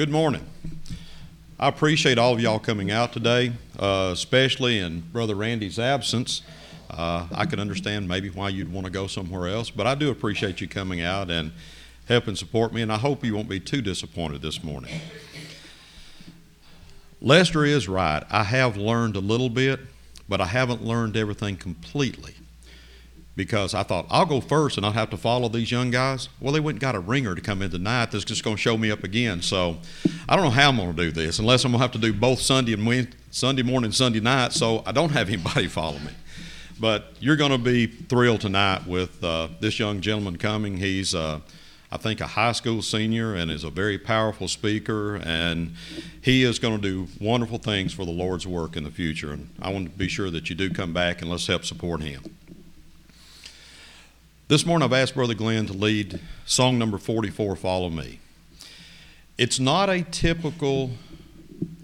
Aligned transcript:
Good 0.00 0.08
morning. 0.08 0.46
I 1.58 1.68
appreciate 1.68 2.16
all 2.16 2.32
of 2.32 2.40
y'all 2.40 2.58
coming 2.58 2.90
out 2.90 3.12
today, 3.12 3.52
uh, 3.78 4.08
especially 4.14 4.78
in 4.78 5.00
Brother 5.00 5.34
Randy's 5.34 5.78
absence. 5.78 6.40
Uh, 6.88 7.28
I 7.30 7.44
can 7.44 7.60
understand 7.60 8.08
maybe 8.08 8.30
why 8.30 8.48
you'd 8.48 8.72
want 8.72 8.86
to 8.86 8.90
go 8.90 9.06
somewhere 9.06 9.46
else, 9.46 9.68
but 9.68 9.86
I 9.86 9.94
do 9.94 10.10
appreciate 10.10 10.62
you 10.62 10.68
coming 10.68 11.02
out 11.02 11.30
and 11.30 11.52
helping 12.08 12.34
support 12.34 12.72
me, 12.72 12.80
and 12.80 12.90
I 12.90 12.96
hope 12.96 13.22
you 13.22 13.34
won't 13.34 13.50
be 13.50 13.60
too 13.60 13.82
disappointed 13.82 14.40
this 14.40 14.64
morning. 14.64 15.02
Lester 17.20 17.66
is 17.66 17.86
right. 17.86 18.22
I 18.30 18.44
have 18.44 18.78
learned 18.78 19.16
a 19.16 19.20
little 19.20 19.50
bit, 19.50 19.80
but 20.30 20.40
I 20.40 20.46
haven't 20.46 20.82
learned 20.82 21.14
everything 21.14 21.58
completely 21.58 22.36
because 23.40 23.72
I 23.72 23.84
thought 23.84 24.04
I'll 24.10 24.26
go 24.26 24.42
first 24.42 24.76
and 24.76 24.84
I'll 24.84 24.92
have 24.92 25.08
to 25.08 25.16
follow 25.16 25.48
these 25.48 25.70
young 25.70 25.90
guys. 25.90 26.28
Well, 26.40 26.52
they 26.52 26.60
went 26.60 26.74
and 26.74 26.80
got 26.80 26.94
a 26.94 27.00
ringer 27.00 27.34
to 27.34 27.40
come 27.40 27.62
in 27.62 27.70
tonight 27.70 28.10
that's 28.10 28.22
just 28.22 28.44
going 28.44 28.56
to 28.56 28.60
show 28.60 28.76
me 28.76 28.90
up 28.90 29.02
again. 29.02 29.40
So 29.40 29.78
I 30.28 30.36
don't 30.36 30.44
know 30.44 30.50
how 30.50 30.68
I'm 30.68 30.76
going 30.76 30.94
to 30.94 31.02
do 31.04 31.10
this 31.10 31.38
unless 31.38 31.64
I'm 31.64 31.72
going 31.72 31.78
to 31.78 31.82
have 31.82 31.92
to 31.92 31.98
do 31.98 32.12
both 32.12 32.38
Sunday 32.38 32.74
and 32.74 32.86
Wednesday, 32.86 33.16
Sunday 33.30 33.62
morning, 33.62 33.92
Sunday 33.92 34.20
night. 34.20 34.52
So 34.52 34.82
I 34.84 34.92
don't 34.92 35.08
have 35.12 35.28
anybody 35.32 35.68
follow 35.68 35.98
me. 36.00 36.10
But 36.78 37.14
you're 37.18 37.36
going 37.36 37.52
to 37.52 37.58
be 37.58 37.86
thrilled 37.86 38.42
tonight 38.42 38.86
with 38.86 39.24
uh, 39.24 39.48
this 39.58 39.78
young 39.78 40.02
gentleman 40.02 40.36
coming. 40.36 40.76
He's 40.76 41.14
uh, 41.14 41.40
I 41.92 41.96
think, 41.96 42.20
a 42.20 42.26
high 42.26 42.52
school 42.52 42.82
senior 42.82 43.34
and 43.34 43.50
is 43.50 43.64
a 43.64 43.70
very 43.70 43.98
powerful 43.98 44.48
speaker. 44.48 45.16
And 45.16 45.74
he 46.20 46.44
is 46.44 46.58
going 46.58 46.80
to 46.80 46.82
do 46.82 47.08
wonderful 47.20 47.58
things 47.58 47.92
for 47.92 48.04
the 48.04 48.12
Lord's 48.12 48.46
work 48.46 48.76
in 48.76 48.84
the 48.84 48.90
future. 48.90 49.32
And 49.32 49.50
I 49.60 49.72
want 49.72 49.90
to 49.90 49.98
be 49.98 50.08
sure 50.08 50.30
that 50.30 50.48
you 50.50 50.54
do 50.54 50.70
come 50.70 50.92
back 50.92 51.20
and 51.20 51.30
let's 51.30 51.46
help 51.46 51.64
support 51.64 52.02
him. 52.02 52.36
This 54.50 54.66
morning 54.66 54.84
I've 54.84 54.92
asked 54.92 55.14
Brother 55.14 55.34
Glenn 55.34 55.66
to 55.66 55.72
lead 55.72 56.18
song 56.44 56.76
number 56.76 56.98
44, 56.98 57.54
Follow 57.54 57.88
Me. 57.88 58.18
It's 59.38 59.60
not 59.60 59.88
a 59.88 60.02
typical 60.02 60.90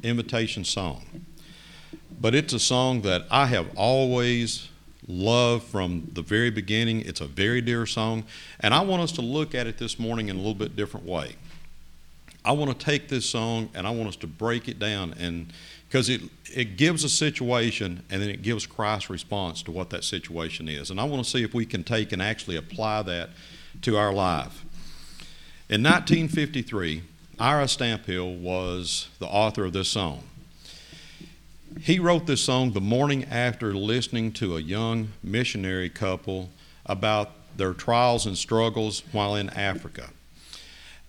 invitation 0.03 0.65
song, 0.65 1.25
but 2.21 2.35
it's 2.35 2.53
a 2.53 2.59
song 2.59 3.03
that 3.03 3.25
I 3.31 3.47
have 3.47 3.69
always 3.77 4.69
loved 5.07 5.63
from 5.69 6.11
the 6.13 6.23
very 6.23 6.51
beginning. 6.51 7.03
It's 7.03 7.21
a 7.21 7.29
very 7.29 7.61
dear 7.61 7.87
song, 7.87 8.25
and 8.59 8.75
I 8.75 8.81
want 8.81 9.01
us 9.01 9.13
to 9.13 9.23
look 9.23 9.55
at 9.55 9.69
it 9.69 9.79
this 9.79 10.01
morning 10.01 10.29
in 10.29 10.35
a 10.35 10.41
little 10.41 10.53
bit 10.53 10.75
different 10.75 11.07
way. 11.07 11.37
I 12.45 12.51
want 12.51 12.77
to 12.77 12.85
take 12.85 13.09
this 13.09 13.31
song 13.31 13.71
and 13.75 13.87
I 13.87 13.91
want 13.91 14.09
us 14.09 14.17
to 14.17 14.27
break 14.27 14.67
it 14.67 14.81
down 14.81 15.15
and 15.21 15.53
because 15.97 16.11
it, 16.11 16.21
it 16.55 16.77
gives 16.77 17.05
a 17.05 17.09
situation 17.09 18.03
and 18.11 18.21
then 18.21 18.29
it 18.29 18.43
gives 18.43 18.67
Christ's 18.67 19.09
response 19.09 19.63
to 19.63 19.71
what 19.71 19.89
that 19.89 20.05
situation 20.05 20.69
is. 20.69 20.91
And 20.91 21.01
I 21.01 21.05
want 21.05 21.25
to 21.25 21.31
see 21.31 21.43
if 21.43 21.55
we 21.55 21.65
can 21.65 21.83
take 21.83 22.13
and 22.13 22.21
actually 22.21 22.57
apply 22.57 23.01
that 23.05 23.31
to 23.81 23.97
our 23.97 24.13
life. 24.13 24.63
In 25.71 25.83
1953, 25.83 27.03
Ira 27.41 27.65
Stamphill 27.65 28.37
was 28.37 29.09
the 29.21 29.27
author 29.27 29.65
of 29.65 29.73
this 29.73 29.89
song. 29.89 30.25
He 31.81 31.99
wrote 31.99 32.27
this 32.27 32.43
song 32.43 32.73
the 32.73 32.81
morning 32.83 33.25
after 33.31 33.73
listening 33.73 34.33
to 34.33 34.59
a 34.59 34.61
young 34.61 35.13
missionary 35.23 35.89
couple 35.89 36.51
about 36.85 37.31
their 37.57 37.73
trials 37.73 38.27
and 38.27 38.37
struggles 38.37 39.03
while 39.13 39.35
in 39.35 39.49
Africa. 39.49 40.11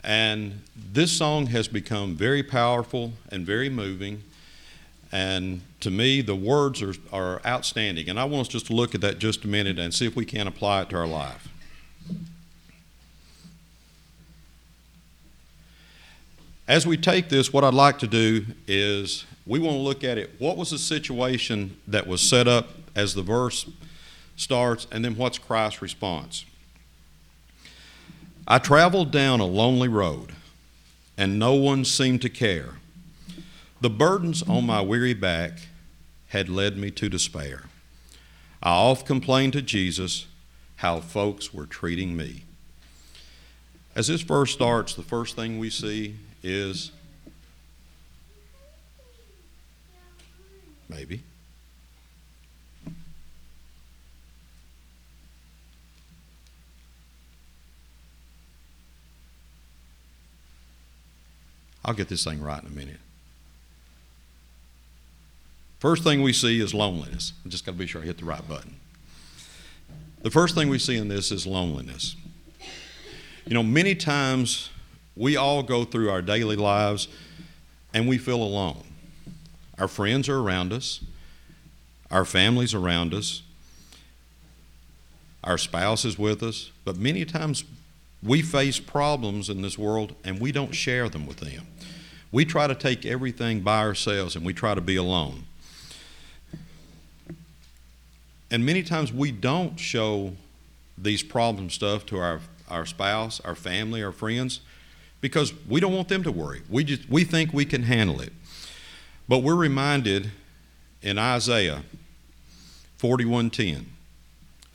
And 0.01 0.61
this 0.73 1.11
song 1.11 1.47
has 1.47 1.67
become 1.67 2.15
very 2.15 2.41
powerful 2.41 3.11
and 3.29 3.45
very 3.45 3.67
moving. 3.67 4.23
And 5.11 5.61
to 5.79 5.89
me, 5.89 6.21
the 6.21 6.35
words 6.35 6.81
are, 6.81 6.93
are 7.13 7.41
outstanding. 7.45 8.09
And 8.09 8.19
I 8.19 8.25
want 8.25 8.47
us 8.47 8.47
just 8.49 8.67
to 8.67 8.73
look 8.73 8.93
at 8.93 9.01
that 9.01 9.19
just 9.19 9.45
a 9.45 9.47
minute 9.47 9.79
and 9.79 9.93
see 9.93 10.05
if 10.05 10.15
we 10.15 10.25
can 10.25 10.47
apply 10.47 10.81
it 10.81 10.89
to 10.89 10.97
our 10.97 11.07
life. 11.07 11.47
As 16.67 16.85
we 16.85 16.97
take 16.97 17.29
this, 17.29 17.53
what 17.53 17.63
I'd 17.63 17.73
like 17.73 17.99
to 17.99 18.07
do 18.07 18.45
is 18.67 19.25
we 19.45 19.59
want 19.59 19.75
to 19.75 19.81
look 19.81 20.03
at 20.03 20.17
it. 20.17 20.31
What 20.37 20.57
was 20.57 20.71
the 20.71 20.77
situation 20.77 21.77
that 21.87 22.05
was 22.05 22.21
set 22.21 22.47
up 22.47 22.67
as 22.93 23.13
the 23.13 23.21
verse 23.21 23.69
starts, 24.35 24.85
and 24.91 25.05
then 25.05 25.15
what's 25.15 25.37
Christ's 25.37 25.81
response? 25.81 26.45
I 28.45 28.59
traveled 28.59 29.11
down 29.11 29.39
a 29.39 29.45
lonely 29.45 29.87
road, 29.87 30.33
and 31.17 31.39
no 31.39 31.53
one 31.53 31.85
seemed 31.85 32.21
to 32.23 32.29
care. 32.29 32.75
The 33.79 33.89
burdens 33.89 34.41
on 34.43 34.65
my 34.65 34.81
weary 34.81 35.13
back 35.13 35.59
had 36.29 36.49
led 36.49 36.77
me 36.77 36.89
to 36.91 37.09
despair. 37.09 37.65
I 38.61 38.71
oft 38.71 39.05
complained 39.05 39.53
to 39.53 39.61
Jesus 39.61 40.25
how 40.77 40.99
folks 40.99 41.53
were 41.53 41.67
treating 41.67 42.17
me. 42.17 42.43
As 43.95 44.07
this 44.07 44.21
verse 44.21 44.51
starts, 44.51 44.95
the 44.95 45.03
first 45.03 45.35
thing 45.35 45.59
we 45.59 45.69
see 45.69 46.15
is 46.41 46.91
maybe. 50.89 51.21
I'll 61.85 61.93
get 61.93 62.09
this 62.09 62.23
thing 62.23 62.41
right 62.41 62.61
in 62.61 62.67
a 62.67 62.71
minute. 62.71 62.99
First 65.79 66.03
thing 66.03 66.21
we 66.21 66.33
see 66.33 66.59
is 66.59 66.73
loneliness. 66.73 67.33
I 67.45 67.49
just 67.49 67.65
got 67.65 67.73
to 67.73 67.77
be 67.77 67.85
sure 67.85 68.01
I 68.01 68.05
hit 68.05 68.17
the 68.17 68.25
right 68.25 68.47
button. 68.47 68.75
The 70.23 70.31
first 70.31 70.55
thing 70.55 70.69
we 70.69 70.79
see 70.79 70.97
in 70.97 71.07
this 71.07 71.31
is 71.31 71.45
loneliness. 71.45 72.15
You 73.45 73.53
know, 73.53 73.63
many 73.63 73.93
times 73.93 74.71
we 75.15 75.37
all 75.37 75.63
go 75.63 75.85
through 75.85 76.09
our 76.09 76.21
daily 76.21 76.55
lives 76.55 77.07
and 77.93 78.07
we 78.07 78.17
feel 78.17 78.41
alone. 78.41 78.83
Our 79.77 79.87
friends 79.87 80.27
are 80.27 80.39
around 80.39 80.73
us, 80.73 81.01
our 82.09 82.25
families 82.25 82.73
around 82.73 83.13
us, 83.13 83.43
our 85.43 85.57
spouse 85.57 86.03
is 86.03 86.17
with 86.17 86.41
us, 86.41 86.71
but 86.83 86.97
many 86.97 87.23
times 87.23 87.63
we 88.23 88.41
face 88.41 88.79
problems 88.79 89.49
in 89.49 89.61
this 89.61 89.77
world 89.77 90.15
and 90.23 90.41
we 90.41 90.51
don't 90.51 90.73
share 90.73 91.07
them 91.07 91.27
with 91.27 91.37
them. 91.37 91.67
We 92.31 92.43
try 92.43 92.67
to 92.67 92.75
take 92.75 93.05
everything 93.05 93.61
by 93.61 93.79
ourselves 93.79 94.35
and 94.35 94.43
we 94.45 94.53
try 94.53 94.73
to 94.73 94.81
be 94.81 94.95
alone. 94.95 95.43
And 98.49 98.65
many 98.65 98.83
times 98.83 99.11
we 99.11 99.31
don't 99.31 99.79
show 99.79 100.33
these 100.97 101.21
problem 101.21 101.69
stuff 101.69 102.05
to 102.07 102.17
our, 102.17 102.39
our 102.69 102.85
spouse, 102.85 103.39
our 103.41 103.55
family, 103.55 104.01
our 104.03 104.11
friends, 104.11 104.61
because 105.19 105.53
we 105.67 105.79
don't 105.79 105.93
want 105.93 106.07
them 106.07 106.23
to 106.23 106.31
worry. 106.31 106.61
We, 106.69 106.83
just, 106.83 107.09
we 107.09 107.23
think 107.23 107.53
we 107.53 107.65
can 107.65 107.83
handle 107.83 108.21
it. 108.21 108.33
But 109.27 109.39
we're 109.39 109.55
reminded 109.55 110.31
in 111.01 111.17
Isaiah 111.17 111.83
41:10, 112.99 113.85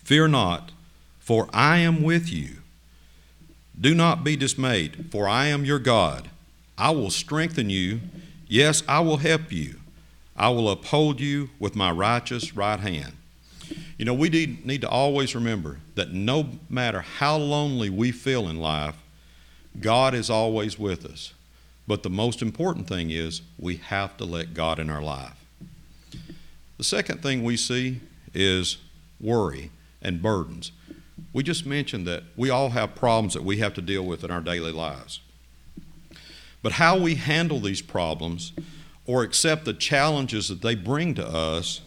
"Fear 0.04 0.28
not, 0.28 0.70
for 1.18 1.48
I 1.52 1.78
am 1.78 2.02
with 2.02 2.32
you. 2.32 2.58
Do 3.80 3.94
not 3.94 4.22
be 4.22 4.36
dismayed, 4.36 5.06
for 5.10 5.26
I 5.26 5.46
am 5.46 5.64
your 5.64 5.78
God. 5.78 6.28
I 6.76 6.90
will 6.90 7.10
strengthen 7.10 7.70
you. 7.70 8.00
Yes, 8.46 8.82
I 8.86 9.00
will 9.00 9.16
help 9.16 9.50
you. 9.50 9.80
I 10.36 10.50
will 10.50 10.70
uphold 10.70 11.20
you 11.20 11.50
with 11.58 11.74
my 11.74 11.90
righteous 11.90 12.54
right 12.54 12.78
hand." 12.78 13.16
You 13.98 14.04
know, 14.04 14.14
we 14.14 14.28
need, 14.28 14.64
need 14.66 14.80
to 14.80 14.88
always 14.88 15.34
remember 15.34 15.78
that 15.94 16.12
no 16.12 16.48
matter 16.68 17.00
how 17.00 17.36
lonely 17.36 17.90
we 17.90 18.10
feel 18.12 18.48
in 18.48 18.58
life, 18.58 18.96
God 19.80 20.14
is 20.14 20.30
always 20.30 20.78
with 20.78 21.04
us. 21.04 21.34
But 21.86 22.02
the 22.02 22.10
most 22.10 22.42
important 22.42 22.88
thing 22.88 23.10
is 23.10 23.42
we 23.58 23.76
have 23.76 24.16
to 24.18 24.24
let 24.24 24.54
God 24.54 24.78
in 24.78 24.88
our 24.88 25.02
life. 25.02 25.44
The 26.78 26.84
second 26.84 27.22
thing 27.22 27.42
we 27.42 27.56
see 27.56 28.00
is 28.34 28.78
worry 29.20 29.70
and 30.00 30.22
burdens. 30.22 30.72
We 31.32 31.42
just 31.42 31.64
mentioned 31.64 32.06
that 32.06 32.24
we 32.36 32.50
all 32.50 32.70
have 32.70 32.94
problems 32.94 33.34
that 33.34 33.44
we 33.44 33.58
have 33.58 33.74
to 33.74 33.82
deal 33.82 34.04
with 34.04 34.24
in 34.24 34.30
our 34.30 34.40
daily 34.40 34.72
lives. 34.72 35.20
But 36.62 36.72
how 36.72 36.98
we 36.98 37.16
handle 37.16 37.60
these 37.60 37.82
problems 37.82 38.52
or 39.06 39.22
accept 39.22 39.64
the 39.64 39.74
challenges 39.74 40.48
that 40.48 40.62
they 40.62 40.74
bring 40.74 41.14
to 41.14 41.26
us 41.26 41.80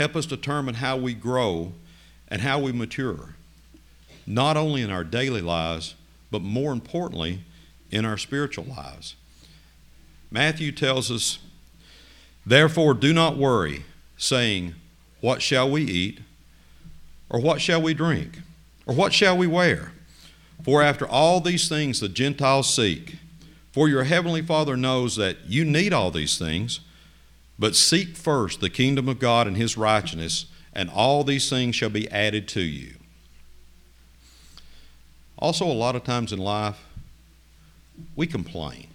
help 0.00 0.16
us 0.16 0.24
determine 0.24 0.76
how 0.76 0.96
we 0.96 1.12
grow 1.12 1.72
and 2.28 2.40
how 2.40 2.58
we 2.58 2.72
mature, 2.72 3.34
not 4.26 4.56
only 4.56 4.80
in 4.80 4.90
our 4.90 5.04
daily 5.04 5.42
lives, 5.42 5.94
but 6.30 6.40
more 6.40 6.72
importantly, 6.72 7.40
in 7.90 8.06
our 8.06 8.16
spiritual 8.16 8.64
lives. 8.64 9.14
Matthew 10.30 10.72
tells 10.72 11.10
us, 11.10 11.38
Therefore, 12.46 12.94
do 12.94 13.12
not 13.12 13.36
worry, 13.36 13.84
saying, 14.16 14.74
What 15.20 15.42
shall 15.42 15.70
we 15.70 15.82
eat? 15.82 16.20
Or 17.28 17.38
what 17.38 17.60
shall 17.60 17.82
we 17.82 17.92
drink? 17.92 18.38
Or 18.86 18.94
what 18.94 19.12
shall 19.12 19.36
we 19.36 19.46
wear? 19.46 19.92
For 20.64 20.82
after 20.82 21.06
all 21.06 21.42
these 21.42 21.68
things 21.68 22.00
the 22.00 22.08
Gentiles 22.08 22.72
seek. 22.72 23.16
For 23.72 23.86
your 23.86 24.04
heavenly 24.04 24.40
Father 24.40 24.78
knows 24.78 25.16
that 25.16 25.36
you 25.46 25.66
need 25.66 25.92
all 25.92 26.10
these 26.10 26.38
things. 26.38 26.80
But 27.60 27.76
seek 27.76 28.16
first 28.16 28.60
the 28.60 28.70
kingdom 28.70 29.06
of 29.06 29.18
God 29.18 29.46
and 29.46 29.54
his 29.54 29.76
righteousness, 29.76 30.46
and 30.72 30.88
all 30.88 31.22
these 31.24 31.50
things 31.50 31.76
shall 31.76 31.90
be 31.90 32.10
added 32.10 32.48
to 32.48 32.62
you. 32.62 32.94
Also, 35.38 35.66
a 35.66 35.72
lot 35.72 35.94
of 35.94 36.02
times 36.02 36.32
in 36.32 36.38
life, 36.38 36.82
we 38.16 38.26
complain. 38.26 38.86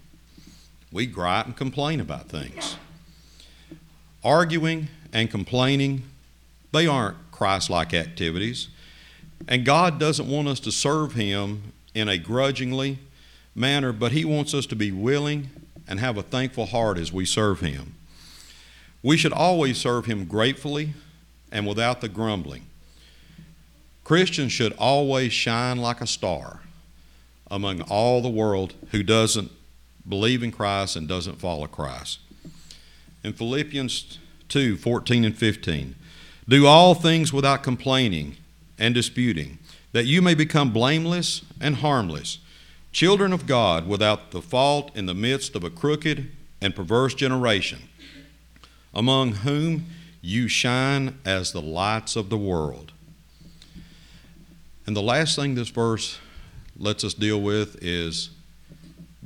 We 0.90 1.06
gripe 1.06 1.46
and 1.46 1.56
complain 1.56 2.00
about 2.00 2.28
things. 2.28 2.76
Arguing 4.24 4.88
and 5.12 5.30
complaining, 5.30 6.02
they 6.72 6.88
aren't 6.88 7.18
Christ 7.30 7.70
like 7.70 7.94
activities. 7.94 8.68
And 9.46 9.64
God 9.64 10.00
doesn't 10.00 10.28
want 10.28 10.48
us 10.48 10.58
to 10.60 10.72
serve 10.72 11.12
Him 11.12 11.72
in 11.94 12.08
a 12.08 12.18
grudgingly 12.18 12.98
manner, 13.54 13.92
but 13.92 14.10
He 14.10 14.24
wants 14.24 14.54
us 14.54 14.66
to 14.66 14.76
be 14.76 14.90
willing 14.90 15.50
and 15.86 16.00
have 16.00 16.16
a 16.16 16.22
thankful 16.22 16.66
heart 16.66 16.98
as 16.98 17.12
we 17.12 17.24
serve 17.24 17.60
Him. 17.60 17.95
We 19.02 19.16
should 19.16 19.32
always 19.32 19.78
serve 19.78 20.06
Him 20.06 20.24
gratefully 20.24 20.94
and 21.52 21.66
without 21.66 22.00
the 22.00 22.08
grumbling. 22.08 22.66
Christians 24.04 24.52
should 24.52 24.72
always 24.74 25.32
shine 25.32 25.78
like 25.78 26.00
a 26.00 26.06
star 26.06 26.60
among 27.50 27.80
all 27.82 28.20
the 28.20 28.28
world 28.28 28.74
who 28.92 29.02
doesn't 29.02 29.50
believe 30.08 30.42
in 30.42 30.52
Christ 30.52 30.96
and 30.96 31.08
doesn't 31.08 31.40
follow 31.40 31.66
Christ. 31.66 32.20
In 33.24 33.32
Philippians 33.32 34.18
2 34.48 34.76
14 34.76 35.24
and 35.24 35.36
15, 35.36 35.94
do 36.48 36.66
all 36.66 36.94
things 36.94 37.32
without 37.32 37.62
complaining 37.62 38.36
and 38.78 38.94
disputing, 38.94 39.58
that 39.92 40.04
you 40.04 40.22
may 40.22 40.34
become 40.34 40.72
blameless 40.72 41.42
and 41.60 41.76
harmless, 41.76 42.38
children 42.92 43.32
of 43.32 43.46
God 43.46 43.88
without 43.88 44.30
the 44.30 44.42
fault 44.42 44.94
in 44.94 45.06
the 45.06 45.14
midst 45.14 45.56
of 45.56 45.64
a 45.64 45.70
crooked 45.70 46.30
and 46.60 46.76
perverse 46.76 47.14
generation, 47.14 47.88
among 48.96 49.32
whom 49.32 49.84
you 50.22 50.48
shine 50.48 51.18
as 51.24 51.52
the 51.52 51.60
lights 51.60 52.16
of 52.16 52.30
the 52.30 52.38
world. 52.38 52.92
And 54.86 54.96
the 54.96 55.02
last 55.02 55.36
thing 55.36 55.54
this 55.54 55.68
verse 55.68 56.18
lets 56.78 57.04
us 57.04 57.12
deal 57.12 57.40
with 57.40 57.76
is 57.82 58.30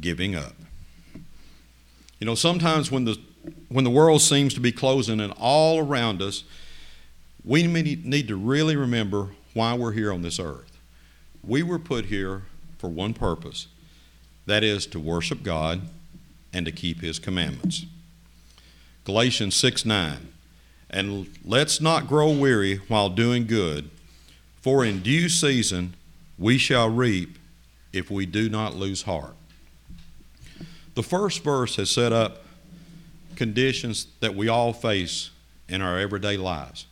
giving 0.00 0.34
up. 0.34 0.54
You 2.18 2.26
know, 2.26 2.34
sometimes 2.34 2.90
when 2.90 3.04
the 3.04 3.18
when 3.68 3.84
the 3.84 3.90
world 3.90 4.20
seems 4.20 4.52
to 4.54 4.60
be 4.60 4.72
closing 4.72 5.20
in 5.20 5.30
all 5.32 5.78
around 5.78 6.20
us, 6.20 6.44
we 7.42 7.66
need 7.66 8.28
to 8.28 8.36
really 8.36 8.76
remember 8.76 9.28
why 9.54 9.72
we're 9.74 9.92
here 9.92 10.12
on 10.12 10.20
this 10.20 10.38
earth. 10.38 10.78
We 11.42 11.62
were 11.62 11.78
put 11.78 12.06
here 12.06 12.42
for 12.76 12.88
one 12.88 13.14
purpose 13.14 13.68
that 14.44 14.62
is, 14.62 14.84
to 14.88 14.98
worship 14.98 15.42
God 15.42 15.82
and 16.52 16.66
to 16.66 16.72
keep 16.72 17.00
His 17.00 17.18
commandments. 17.18 17.86
Galatians 19.04 19.56
6 19.56 19.84
9. 19.84 20.28
And 20.90 21.28
let's 21.44 21.80
not 21.80 22.08
grow 22.08 22.30
weary 22.30 22.76
while 22.88 23.08
doing 23.08 23.46
good, 23.46 23.90
for 24.60 24.84
in 24.84 25.02
due 25.02 25.28
season 25.28 25.94
we 26.38 26.58
shall 26.58 26.88
reap 26.88 27.38
if 27.92 28.10
we 28.10 28.26
do 28.26 28.48
not 28.48 28.74
lose 28.74 29.02
heart. 29.02 29.34
The 30.94 31.02
first 31.02 31.44
verse 31.44 31.76
has 31.76 31.90
set 31.90 32.12
up 32.12 32.44
conditions 33.36 34.06
that 34.20 34.34
we 34.34 34.48
all 34.48 34.72
face 34.72 35.30
in 35.68 35.80
our 35.80 35.98
everyday 35.98 36.36
lives. 36.36 36.86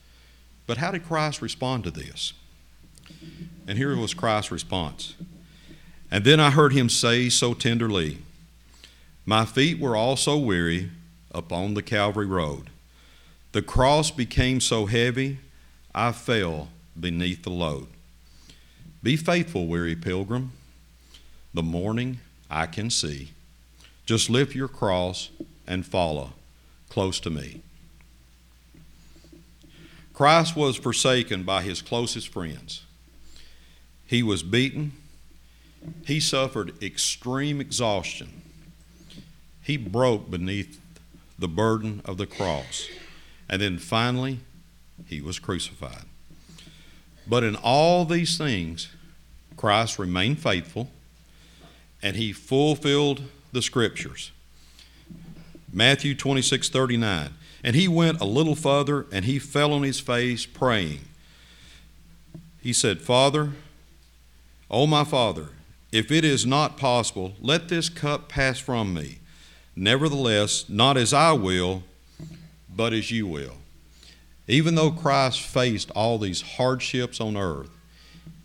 But 0.66 0.78
how 0.78 0.92
did 0.92 1.04
Christ 1.04 1.42
respond 1.42 1.84
to 1.84 1.90
this? 1.90 2.32
And 3.66 3.76
here 3.76 3.94
was 3.96 4.14
Christ's 4.14 4.52
response. 4.52 5.14
And 6.10 6.24
then 6.24 6.40
I 6.40 6.50
heard 6.50 6.72
him 6.72 6.88
say 6.88 7.28
so 7.28 7.52
tenderly, 7.52 8.18
My 9.26 9.44
feet 9.44 9.78
were 9.78 9.96
also 9.96 10.38
weary 10.38 10.90
upon 11.38 11.74
the 11.74 11.82
Calvary 11.82 12.26
road. 12.26 12.70
The 13.52 13.62
cross 13.62 14.10
became 14.10 14.60
so 14.60 14.86
heavy, 14.86 15.38
I 15.94 16.12
fell 16.12 16.68
beneath 16.98 17.44
the 17.44 17.50
load. 17.50 17.86
Be 19.02 19.16
faithful, 19.16 19.66
weary 19.66 19.96
pilgrim. 19.96 20.52
The 21.54 21.62
morning 21.62 22.18
I 22.50 22.66
can 22.66 22.90
see. 22.90 23.30
Just 24.04 24.28
lift 24.28 24.54
your 24.54 24.68
cross 24.68 25.30
and 25.66 25.86
follow 25.86 26.32
close 26.88 27.20
to 27.20 27.30
me. 27.30 27.62
Christ 30.12 30.56
was 30.56 30.76
forsaken 30.76 31.44
by 31.44 31.62
his 31.62 31.80
closest 31.80 32.28
friends. 32.28 32.82
He 34.06 34.22
was 34.22 34.42
beaten. 34.42 34.92
He 36.06 36.18
suffered 36.18 36.82
extreme 36.82 37.60
exhaustion. 37.60 38.42
He 39.62 39.76
broke 39.76 40.30
beneath 40.30 40.80
the 41.38 41.48
burden 41.48 42.02
of 42.04 42.16
the 42.18 42.26
cross. 42.26 42.88
And 43.48 43.62
then 43.62 43.78
finally, 43.78 44.40
he 45.06 45.20
was 45.20 45.38
crucified. 45.38 46.04
But 47.26 47.44
in 47.44 47.56
all 47.56 48.04
these 48.04 48.36
things, 48.36 48.88
Christ 49.56 49.98
remained 49.98 50.40
faithful 50.40 50.90
and 52.02 52.16
he 52.16 52.32
fulfilled 52.32 53.22
the 53.52 53.62
scriptures. 53.62 54.32
Matthew 55.72 56.14
26 56.14 56.68
39. 56.68 57.30
And 57.64 57.74
he 57.74 57.88
went 57.88 58.20
a 58.20 58.24
little 58.24 58.54
further 58.54 59.06
and 59.10 59.24
he 59.24 59.38
fell 59.38 59.72
on 59.72 59.82
his 59.82 59.98
face 60.00 60.46
praying. 60.46 61.00
He 62.62 62.72
said, 62.72 63.00
Father, 63.00 63.52
O 64.70 64.86
my 64.86 65.04
Father, 65.04 65.48
if 65.90 66.10
it 66.12 66.24
is 66.24 66.46
not 66.46 66.76
possible, 66.76 67.34
let 67.40 67.68
this 67.68 67.88
cup 67.88 68.28
pass 68.28 68.58
from 68.58 68.94
me. 68.94 69.18
Nevertheless, 69.78 70.68
not 70.68 70.96
as 70.96 71.14
I 71.14 71.30
will, 71.30 71.84
but 72.74 72.92
as 72.92 73.12
you 73.12 73.28
will. 73.28 73.54
Even 74.48 74.74
though 74.74 74.90
Christ 74.90 75.40
faced 75.40 75.92
all 75.92 76.18
these 76.18 76.40
hardships 76.40 77.20
on 77.20 77.36
earth, 77.36 77.70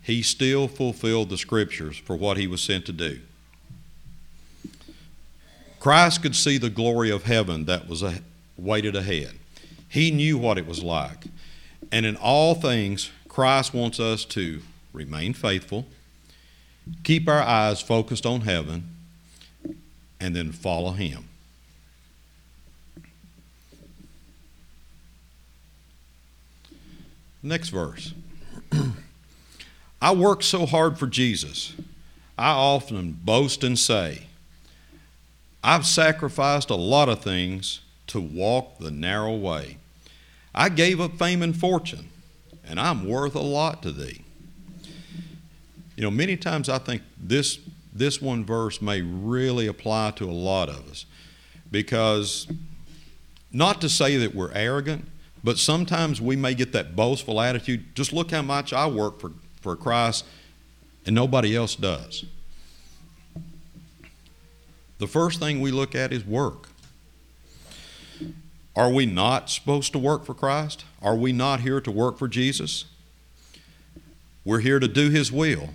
he 0.00 0.22
still 0.22 0.68
fulfilled 0.68 1.30
the 1.30 1.36
scriptures 1.36 1.96
for 1.96 2.14
what 2.14 2.36
he 2.36 2.46
was 2.46 2.60
sent 2.60 2.86
to 2.86 2.92
do. 2.92 3.18
Christ 5.80 6.22
could 6.22 6.36
see 6.36 6.56
the 6.56 6.70
glory 6.70 7.10
of 7.10 7.24
heaven 7.24 7.64
that 7.64 7.88
was 7.88 8.04
waited 8.56 8.94
ahead. 8.94 9.32
He 9.88 10.12
knew 10.12 10.38
what 10.38 10.56
it 10.56 10.68
was 10.68 10.84
like. 10.84 11.24
And 11.90 12.06
in 12.06 12.14
all 12.14 12.54
things, 12.54 13.10
Christ 13.26 13.74
wants 13.74 13.98
us 13.98 14.24
to 14.26 14.62
remain 14.92 15.34
faithful, 15.34 15.86
keep 17.02 17.28
our 17.28 17.42
eyes 17.42 17.80
focused 17.80 18.24
on 18.24 18.42
heaven, 18.42 18.93
and 20.24 20.34
then 20.34 20.52
follow 20.52 20.92
Him. 20.92 21.28
Next 27.42 27.68
verse. 27.68 28.14
I 30.00 30.14
work 30.14 30.42
so 30.42 30.64
hard 30.64 30.98
for 30.98 31.06
Jesus. 31.06 31.74
I 32.38 32.52
often 32.52 33.12
boast 33.22 33.62
and 33.62 33.78
say, 33.78 34.22
I've 35.62 35.84
sacrificed 35.84 36.70
a 36.70 36.74
lot 36.74 37.10
of 37.10 37.22
things 37.22 37.80
to 38.06 38.18
walk 38.18 38.78
the 38.78 38.90
narrow 38.90 39.36
way. 39.36 39.76
I 40.54 40.70
gave 40.70 41.02
up 41.02 41.18
fame 41.18 41.42
and 41.42 41.54
fortune, 41.54 42.08
and 42.66 42.80
I'm 42.80 43.06
worth 43.06 43.34
a 43.34 43.40
lot 43.40 43.82
to 43.82 43.92
thee. 43.92 44.22
You 45.96 46.02
know, 46.02 46.10
many 46.10 46.38
times 46.38 46.70
I 46.70 46.78
think 46.78 47.02
this, 47.18 47.58
this 47.94 48.20
one 48.20 48.44
verse 48.44 48.82
may 48.82 49.02
really 49.02 49.66
apply 49.66 50.12
to 50.16 50.24
a 50.24 50.32
lot 50.32 50.68
of 50.68 50.88
us 50.90 51.06
because 51.70 52.46
not 53.52 53.80
to 53.80 53.88
say 53.88 54.16
that 54.16 54.34
we're 54.34 54.52
arrogant, 54.52 55.06
but 55.44 55.58
sometimes 55.58 56.20
we 56.20 56.36
may 56.36 56.54
get 56.54 56.72
that 56.72 56.96
boastful 56.96 57.40
attitude 57.40 57.94
just 57.94 58.12
look 58.12 58.30
how 58.30 58.42
much 58.42 58.72
I 58.72 58.86
work 58.86 59.20
for, 59.20 59.32
for 59.60 59.76
Christ 59.76 60.24
and 61.06 61.14
nobody 61.14 61.54
else 61.54 61.76
does. 61.76 62.24
The 64.98 65.06
first 65.06 65.38
thing 65.38 65.60
we 65.60 65.70
look 65.70 65.94
at 65.94 66.12
is 66.12 66.24
work. 66.24 66.68
Are 68.76 68.90
we 68.90 69.06
not 69.06 69.50
supposed 69.50 69.92
to 69.92 69.98
work 69.98 70.24
for 70.24 70.34
Christ? 70.34 70.84
Are 71.00 71.14
we 71.14 71.32
not 71.32 71.60
here 71.60 71.80
to 71.80 71.90
work 71.90 72.18
for 72.18 72.26
Jesus? 72.26 72.86
We're 74.44 74.60
here 74.60 74.80
to 74.80 74.88
do 74.88 75.10
His 75.10 75.30
will, 75.30 75.70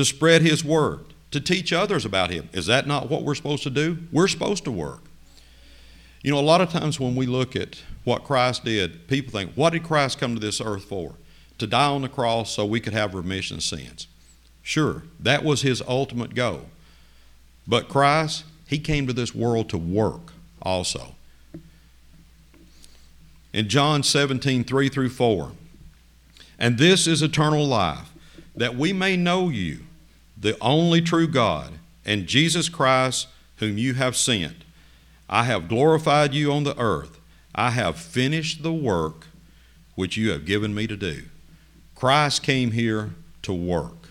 to 0.00 0.04
spread 0.06 0.40
His 0.40 0.64
word, 0.64 1.00
to 1.30 1.42
teach 1.42 1.74
others 1.74 2.06
about 2.06 2.30
Him. 2.30 2.48
Is 2.54 2.64
that 2.64 2.86
not 2.86 3.10
what 3.10 3.22
we're 3.22 3.34
supposed 3.34 3.62
to 3.64 3.70
do? 3.70 3.98
We're 4.10 4.28
supposed 4.28 4.64
to 4.64 4.70
work. 4.70 5.02
You 6.22 6.32
know, 6.32 6.38
a 6.38 6.40
lot 6.40 6.62
of 6.62 6.70
times 6.70 6.98
when 6.98 7.14
we 7.14 7.26
look 7.26 7.54
at 7.54 7.82
what 8.04 8.24
Christ 8.24 8.64
did, 8.64 9.08
people 9.08 9.30
think, 9.30 9.52
what 9.52 9.74
did 9.74 9.82
Christ 9.82 10.18
come 10.18 10.34
to 10.34 10.40
this 10.40 10.58
earth 10.58 10.84
for? 10.84 11.16
To 11.58 11.66
die 11.66 11.88
on 11.88 12.00
the 12.00 12.08
cross 12.08 12.50
so 12.50 12.64
we 12.64 12.80
could 12.80 12.94
have 12.94 13.14
remission 13.14 13.58
of 13.58 13.62
sins. 13.62 14.06
Sure, 14.62 15.02
that 15.20 15.44
was 15.44 15.60
His 15.60 15.82
ultimate 15.86 16.34
goal. 16.34 16.62
But 17.68 17.90
Christ, 17.90 18.44
He 18.66 18.78
came 18.78 19.06
to 19.06 19.12
this 19.12 19.34
world 19.34 19.68
to 19.68 19.76
work 19.76 20.32
also. 20.62 21.14
In 23.52 23.68
John 23.68 24.02
17, 24.02 24.64
3 24.64 24.88
through 24.88 25.10
4, 25.10 25.52
and 26.58 26.78
this 26.78 27.06
is 27.06 27.20
eternal 27.20 27.66
life, 27.66 28.10
that 28.56 28.76
we 28.76 28.94
may 28.94 29.18
know 29.18 29.50
you, 29.50 29.80
the 30.40 30.56
only 30.60 31.02
true 31.02 31.28
God, 31.28 31.72
and 32.04 32.26
Jesus 32.26 32.68
Christ, 32.68 33.28
whom 33.56 33.76
you 33.76 33.94
have 33.94 34.16
sent. 34.16 34.64
I 35.28 35.44
have 35.44 35.68
glorified 35.68 36.34
you 36.34 36.50
on 36.50 36.64
the 36.64 36.78
earth. 36.78 37.20
I 37.54 37.70
have 37.70 37.98
finished 37.98 38.62
the 38.62 38.72
work 38.72 39.26
which 39.94 40.16
you 40.16 40.30
have 40.30 40.46
given 40.46 40.74
me 40.74 40.86
to 40.86 40.96
do. 40.96 41.24
Christ 41.94 42.42
came 42.42 42.70
here 42.70 43.10
to 43.42 43.52
work. 43.52 44.08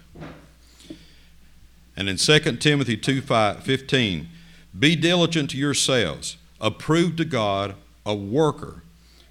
And 1.98 2.08
in 2.08 2.18
2 2.18 2.40
Timothy 2.58 2.96
2 2.96 3.22
5, 3.22 3.64
15, 3.64 4.30
Be 4.78 4.96
diligent 4.96 5.50
to 5.50 5.58
yourselves, 5.58 6.38
approved 6.62 7.18
to 7.18 7.26
God, 7.26 7.76
a 8.06 8.16
worker 8.16 8.84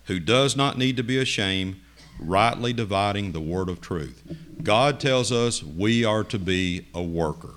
who 0.05 0.19
does 0.19 0.57
not 0.57 0.77
need 0.77 0.97
to 0.97 1.03
be 1.03 1.19
ashamed, 1.19 1.77
rightly 2.19 2.73
dividing 2.73 3.33
the 3.33 3.41
word 3.41 3.69
of 3.69 3.81
truth. 3.81 4.23
God 4.63 5.01
tells 5.01 5.31
us 5.31 5.63
we 5.63 6.05
are 6.05 6.25
to 6.25 6.39
be 6.39 6.87
a 6.95 7.03
worker. 7.03 7.55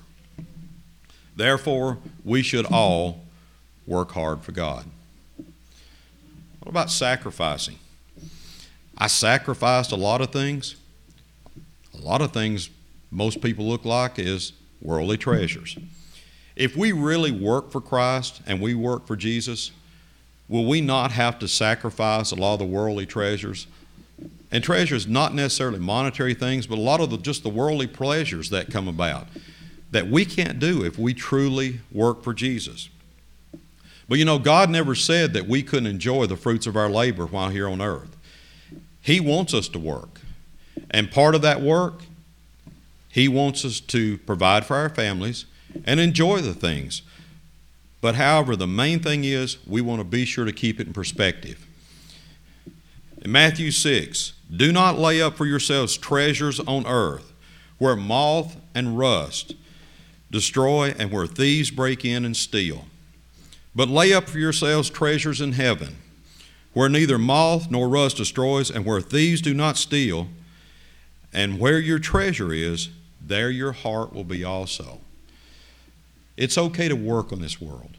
Therefore, 1.36 1.98
we 2.24 2.42
should 2.42 2.66
all 2.66 3.24
work 3.86 4.12
hard 4.12 4.42
for 4.42 4.52
God. 4.52 4.84
What 6.60 6.70
about 6.70 6.90
sacrificing? 6.90 7.78
I 8.96 9.08
sacrificed 9.08 9.90
a 9.92 9.96
lot 9.96 10.20
of 10.20 10.30
things. 10.30 10.76
A 11.94 12.00
lot 12.00 12.20
of 12.20 12.32
things 12.32 12.70
most 13.10 13.40
people 13.40 13.66
look 13.66 13.84
like 13.84 14.18
is 14.18 14.52
worldly 14.80 15.16
treasures. 15.16 15.76
If 16.54 16.76
we 16.76 16.92
really 16.92 17.32
work 17.32 17.70
for 17.70 17.80
Christ 17.80 18.42
and 18.46 18.60
we 18.60 18.74
work 18.74 19.06
for 19.06 19.16
Jesus, 19.16 19.72
will 20.48 20.66
we 20.66 20.80
not 20.80 21.12
have 21.12 21.38
to 21.40 21.48
sacrifice 21.48 22.30
a 22.30 22.36
lot 22.36 22.54
of 22.54 22.58
the 22.60 22.64
worldly 22.66 23.06
treasures? 23.06 23.66
And 24.52 24.62
treasures, 24.62 25.08
not 25.08 25.34
necessarily 25.34 25.80
monetary 25.80 26.34
things, 26.34 26.66
but 26.66 26.78
a 26.78 26.80
lot 26.80 27.00
of 27.00 27.10
the, 27.10 27.16
just 27.16 27.42
the 27.42 27.48
worldly 27.48 27.86
pleasures 27.88 28.50
that 28.50 28.70
come 28.70 28.86
about 28.86 29.26
that 29.90 30.08
we 30.08 30.24
can't 30.24 30.58
do 30.58 30.84
if 30.84 30.98
we 30.98 31.14
truly 31.14 31.80
work 31.90 32.22
for 32.22 32.34
Jesus. 32.34 32.88
But 34.08 34.18
you 34.18 34.24
know, 34.24 34.38
God 34.38 34.68
never 34.68 34.94
said 34.94 35.32
that 35.34 35.46
we 35.46 35.62
couldn't 35.62 35.86
enjoy 35.86 36.26
the 36.26 36.36
fruits 36.36 36.66
of 36.66 36.76
our 36.76 36.88
labor 36.88 37.26
while 37.26 37.48
here 37.48 37.68
on 37.68 37.80
earth. 37.80 38.16
He 39.00 39.20
wants 39.20 39.54
us 39.54 39.68
to 39.68 39.78
work. 39.78 40.20
And 40.90 41.10
part 41.10 41.34
of 41.34 41.42
that 41.42 41.60
work, 41.60 42.02
He 43.08 43.28
wants 43.28 43.64
us 43.64 43.80
to 43.80 44.18
provide 44.18 44.64
for 44.64 44.76
our 44.76 44.88
families 44.88 45.46
and 45.84 46.00
enjoy 46.00 46.40
the 46.40 46.54
things. 46.54 47.02
But 48.00 48.16
however, 48.16 48.56
the 48.56 48.66
main 48.66 49.00
thing 49.00 49.24
is 49.24 49.58
we 49.66 49.80
want 49.80 50.00
to 50.00 50.04
be 50.04 50.24
sure 50.24 50.44
to 50.44 50.52
keep 50.52 50.80
it 50.80 50.88
in 50.88 50.92
perspective. 50.92 51.66
In 53.20 53.30
Matthew 53.30 53.70
6, 53.70 54.32
do 54.54 54.72
not 54.72 54.98
lay 54.98 55.20
up 55.20 55.36
for 55.36 55.46
yourselves 55.46 55.96
treasures 55.96 56.60
on 56.60 56.86
earth 56.86 57.32
where 57.78 57.96
moth 57.96 58.56
and 58.74 58.98
rust 58.98 59.54
destroy 60.30 60.94
and 60.98 61.10
where 61.10 61.26
thieves 61.26 61.70
break 61.70 62.04
in 62.04 62.24
and 62.24 62.36
steal. 62.36 62.86
But 63.74 63.88
lay 63.88 64.12
up 64.12 64.28
for 64.28 64.38
yourselves 64.38 64.90
treasures 64.90 65.40
in 65.40 65.52
heaven 65.52 65.96
where 66.72 66.88
neither 66.88 67.18
moth 67.18 67.70
nor 67.70 67.88
rust 67.88 68.16
destroys 68.16 68.70
and 68.70 68.84
where 68.84 69.00
thieves 69.00 69.40
do 69.40 69.54
not 69.54 69.76
steal. 69.76 70.28
And 71.32 71.58
where 71.58 71.78
your 71.78 71.98
treasure 71.98 72.52
is, 72.52 72.90
there 73.20 73.50
your 73.50 73.72
heart 73.72 74.12
will 74.12 74.24
be 74.24 74.44
also. 74.44 75.00
It's 76.36 76.58
okay 76.58 76.88
to 76.88 76.96
work 76.96 77.32
on 77.32 77.40
this 77.40 77.60
world, 77.60 77.96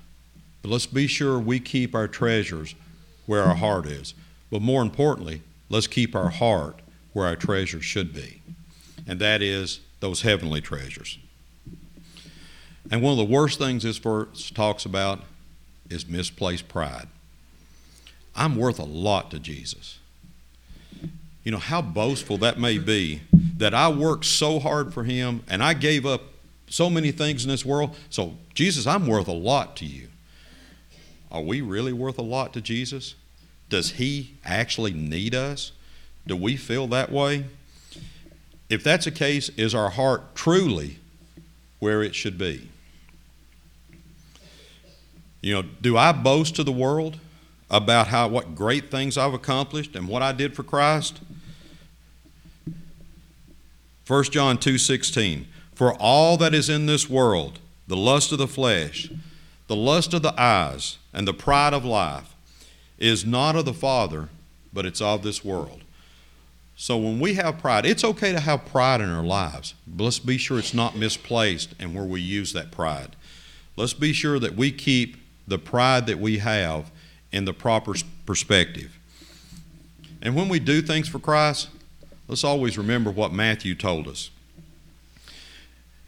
but 0.62 0.70
let's 0.70 0.86
be 0.86 1.08
sure 1.08 1.40
we 1.40 1.60
keep 1.60 1.96
our 1.96 2.08
treasures 2.08 2.76
where 3.26 3.44
our 3.44 3.56
heart 3.56 3.86
is. 3.86 4.14
But 4.52 4.62
more 4.62 4.82
importantly, 4.82 5.42
let's 5.74 5.88
keep 5.88 6.16
our 6.16 6.30
heart 6.30 6.80
where 7.14 7.26
our 7.26 7.36
treasure 7.36 7.82
should 7.82 8.14
be, 8.14 8.42
and 9.08 9.20
that 9.20 9.42
is 9.42 9.80
those 10.00 10.22
heavenly 10.22 10.62
treasures. 10.62 11.18
And 12.92 13.02
one 13.02 13.12
of 13.12 13.18
the 13.18 13.34
worst 13.34 13.58
things 13.58 13.84
this 13.84 13.98
verse 13.98 14.52
talks 14.52 14.86
about 14.86 15.22
is 15.90 16.08
misplaced 16.08 16.68
pride. 16.68 17.08
I'm 18.36 18.56
worth 18.56 18.78
a 18.78 18.86
lot 18.86 19.32
to 19.32 19.40
Jesus. 19.40 19.98
You 21.44 21.52
know, 21.52 21.58
how 21.58 21.82
boastful 21.82 22.38
that 22.38 22.60
may 22.60 22.78
be 22.78 23.22
that 23.58 23.74
I 23.74 23.90
worked 23.90 24.26
so 24.26 24.60
hard 24.60 24.94
for 24.94 25.04
him 25.04 25.44
and 25.50 25.64
I 25.64 25.74
gave 25.74 26.06
up 26.06 26.22
so 26.68 26.90
many 26.90 27.12
things 27.12 27.44
in 27.44 27.50
this 27.50 27.66
world. 27.66 27.96
So, 28.10 28.36
Jesus, 28.54 28.86
I'm 28.86 29.08
worth 29.08 29.28
a 29.28 29.34
lot 29.34 29.76
to 29.78 29.86
you. 29.86 30.08
Are 31.32 31.42
we 31.42 31.62
really 31.62 31.94
worth 31.94 32.18
a 32.20 32.24
lot 32.24 32.54
to 32.54 32.62
Jesus? 32.62 33.16
Does 33.74 33.94
he 33.94 34.36
actually 34.46 34.94
need 34.94 35.34
us? 35.34 35.72
Do 36.28 36.36
we 36.36 36.58
feel 36.58 36.86
that 36.90 37.12
way? 37.12 37.46
If 38.70 38.84
that's 38.84 39.06
the 39.06 39.12
case, 39.12 39.50
is 39.58 39.74
our 39.74 39.90
heart 39.90 40.36
truly 40.36 41.00
where 41.80 42.04
it 42.04 42.14
should 42.14 42.38
be? 42.38 42.70
You 45.42 45.56
know, 45.56 45.62
do 45.82 45.98
I 45.98 46.12
boast 46.12 46.56
to 46.58 46.64
the 46.64 46.72
world 46.72 47.18
about 47.68 48.10
how 48.10 48.28
what 48.28 48.54
great 48.54 48.92
things 48.92 49.18
I've 49.18 49.34
accomplished 49.34 49.96
and 49.96 50.08
what 50.08 50.22
I 50.22 50.34
did 50.34 50.56
for 50.56 50.62
Christ? 50.62 51.22
1 54.06 54.24
John 54.26 54.60
2:16 54.60 55.48
For 55.74 55.96
all 55.96 56.38
that 56.38 56.54
is 56.54 56.70
in 56.70 56.86
this 56.86 57.10
world, 57.10 57.58
the 57.88 57.98
lust 57.98 58.32
of 58.32 58.38
the 58.38 58.48
flesh, 58.48 59.10
the 59.66 59.76
lust 59.76 60.14
of 60.14 60.22
the 60.22 60.40
eyes, 60.40 61.00
and 61.12 61.28
the 61.28 61.34
pride 61.34 61.74
of 61.74 61.84
life 61.84 62.34
is 62.98 63.26
not 63.26 63.56
of 63.56 63.66
the 63.66 63.74
Father, 63.74 64.30
but 64.72 64.86
it's 64.86 65.02
of 65.02 65.24
this 65.24 65.44
world. 65.44 65.82
So 66.76 66.98
when 66.98 67.20
we 67.20 67.36
have 67.36 67.60
pride, 67.60 67.86
it's 67.86 68.04
okay 68.04 68.32
to 68.32 68.40
have 68.40 68.66
pride 68.66 69.02
in 69.02 69.10
our 69.10 69.24
lives, 69.24 69.76
but 69.88 70.04
let's 70.06 70.20
be 70.20 70.38
sure 70.38 70.60
it's 70.60 70.74
not 70.74 70.96
misplaced 70.96 71.74
and 71.80 71.94
where 71.94 72.04
we 72.04 72.20
use 72.20 72.54
that 72.54 72.72
pride. 72.72 73.16
Let's 73.76 73.94
be 73.94 74.14
sure 74.14 74.40
that 74.40 74.56
we 74.56 74.72
keep 74.72 75.18
the 75.48 75.60
pride 75.60 76.08
that 76.08 76.20
we 76.20 76.40
have 76.40 76.92
in 77.32 77.46
the 77.46 77.54
proper 77.54 77.94
perspective. 78.26 78.98
And 80.22 80.36
when 80.36 80.48
we 80.48 80.60
do 80.60 80.82
things 80.82 81.08
for 81.08 81.20
Christ, 81.20 81.70
let's 82.28 82.44
always 82.44 82.78
remember 82.78 83.12
what 83.12 83.34
Matthew 83.34 83.76
told 83.76 84.08
us. 84.08 84.30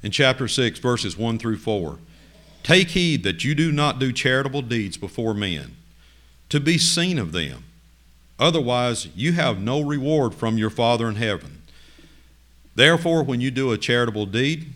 In 0.01 0.11
chapter 0.11 0.47
6, 0.47 0.79
verses 0.79 1.17
1 1.17 1.39
through 1.39 1.57
4 1.57 1.99
Take 2.63 2.89
heed 2.89 3.23
that 3.23 3.43
you 3.43 3.53
do 3.53 3.71
not 3.71 3.99
do 3.99 4.11
charitable 4.11 4.63
deeds 4.63 4.97
before 4.97 5.33
men, 5.33 5.75
to 6.49 6.59
be 6.59 6.77
seen 6.77 7.17
of 7.17 7.31
them. 7.31 7.63
Otherwise, 8.37 9.07
you 9.15 9.33
have 9.33 9.61
no 9.61 9.81
reward 9.81 10.33
from 10.33 10.57
your 10.57 10.69
Father 10.69 11.07
in 11.07 11.15
heaven. 11.15 11.61
Therefore, 12.75 13.23
when 13.23 13.39
you 13.39 13.51
do 13.51 13.71
a 13.71 13.77
charitable 13.77 14.25
deed, 14.25 14.73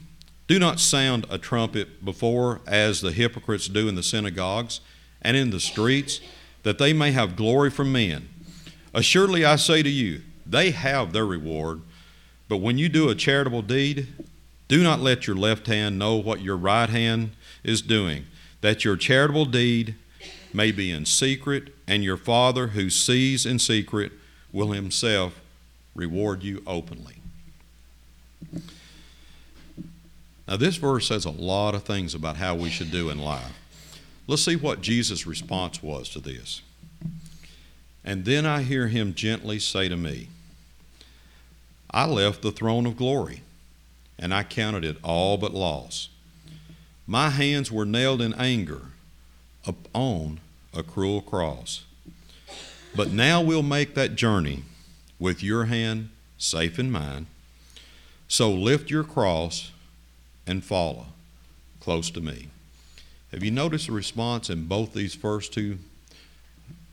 do 0.47 0.57
not 0.57 0.79
sound 0.79 1.27
a 1.29 1.37
trumpet 1.37 2.03
before, 2.03 2.61
as 2.65 3.01
the 3.01 3.11
hypocrites 3.11 3.67
do 3.67 3.87
in 3.87 3.95
the 3.95 4.03
synagogues 4.03 4.79
and 5.21 5.35
in 5.35 5.49
the 5.49 5.59
streets, 5.59 6.21
that 6.63 6.77
they 6.77 6.93
may 6.93 7.11
have 7.11 7.35
glory 7.35 7.69
from 7.69 7.91
men. 7.91 8.29
Assuredly, 8.93 9.45
I 9.45 9.57
say 9.57 9.83
to 9.83 9.89
you, 9.89 10.21
they 10.45 10.71
have 10.71 11.13
their 11.13 11.25
reward. 11.25 11.81
But 12.47 12.57
when 12.57 12.77
you 12.77 12.89
do 12.89 13.09
a 13.09 13.15
charitable 13.15 13.61
deed, 13.61 14.07
do 14.67 14.81
not 14.81 14.99
let 15.01 15.27
your 15.27 15.35
left 15.35 15.67
hand 15.67 15.99
know 15.99 16.15
what 16.15 16.41
your 16.41 16.57
right 16.57 16.89
hand 16.89 17.31
is 17.63 17.81
doing, 17.81 18.25
that 18.61 18.83
your 18.83 18.95
charitable 18.95 19.45
deed 19.45 19.95
may 20.53 20.71
be 20.71 20.91
in 20.91 21.05
secret, 21.05 21.75
and 21.87 22.03
your 22.03 22.17
Father 22.17 22.67
who 22.67 22.89
sees 22.89 23.45
in 23.45 23.59
secret 23.59 24.11
will 24.51 24.71
himself 24.71 25.39
reward 25.95 26.43
you 26.43 26.63
openly. 26.65 27.15
Now, 30.47 30.57
this 30.57 30.77
verse 30.77 31.07
says 31.07 31.25
a 31.25 31.31
lot 31.31 31.75
of 31.75 31.83
things 31.83 32.15
about 32.15 32.37
how 32.37 32.55
we 32.55 32.69
should 32.69 32.89
do 32.89 33.09
in 33.09 33.19
life. 33.19 33.53
Let's 34.25 34.43
see 34.43 34.55
what 34.55 34.81
Jesus' 34.81 35.27
response 35.27 35.83
was 35.83 36.09
to 36.09 36.19
this. 36.19 36.61
And 38.03 38.25
then 38.25 38.45
I 38.45 38.63
hear 38.63 38.87
him 38.87 39.13
gently 39.13 39.59
say 39.59 39.89
to 39.89 39.97
me, 39.97 40.29
I 41.91 42.05
left 42.05 42.41
the 42.41 42.51
throne 42.51 42.85
of 42.85 42.97
glory, 42.97 43.41
and 44.17 44.33
I 44.33 44.43
counted 44.43 44.85
it 44.85 44.97
all 45.03 45.37
but 45.37 45.53
loss. 45.53 46.09
My 47.05 47.29
hands 47.29 47.71
were 47.71 47.85
nailed 47.85 48.21
in 48.21 48.33
anger 48.35 48.88
upon 49.69 50.39
a 50.73 50.83
cruel 50.83 51.21
cross. 51.21 51.85
But 52.95 53.11
now 53.11 53.41
we'll 53.41 53.63
make 53.63 53.93
that 53.95 54.15
journey 54.15 54.63
with 55.19 55.43
your 55.43 55.65
hand 55.65 56.09
safe 56.37 56.79
in 56.79 56.91
mine. 56.91 57.27
So 58.27 58.51
lift 58.51 58.89
your 58.89 59.03
cross 59.03 59.71
and 60.47 60.63
follow 60.63 61.05
close 61.79 62.09
to 62.11 62.21
me. 62.21 62.47
Have 63.31 63.43
you 63.43 63.51
noticed 63.51 63.87
the 63.87 63.93
response 63.93 64.49
in 64.49 64.65
both 64.65 64.93
these 64.93 65.13
first 65.13 65.53
two 65.53 65.77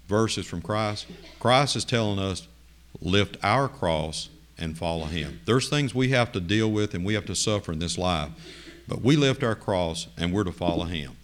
verses 0.06 0.46
from 0.46 0.60
Christ? 0.60 1.06
Christ 1.40 1.76
is 1.76 1.84
telling 1.84 2.18
us, 2.18 2.46
lift 3.00 3.36
our 3.42 3.68
cross 3.68 4.28
and 4.58 4.76
follow 4.76 5.06
Him. 5.06 5.40
There's 5.46 5.68
things 5.68 5.94
we 5.94 6.10
have 6.10 6.32
to 6.32 6.40
deal 6.40 6.70
with 6.70 6.94
and 6.94 7.04
we 7.04 7.14
have 7.14 7.26
to 7.26 7.34
suffer 7.34 7.72
in 7.72 7.78
this 7.78 7.96
life, 7.98 8.30
but 8.86 9.02
we 9.02 9.16
lift 9.16 9.42
our 9.42 9.54
cross 9.54 10.08
and 10.16 10.32
we're 10.32 10.44
to 10.44 10.52
follow 10.52 10.84
Him. 10.84 11.16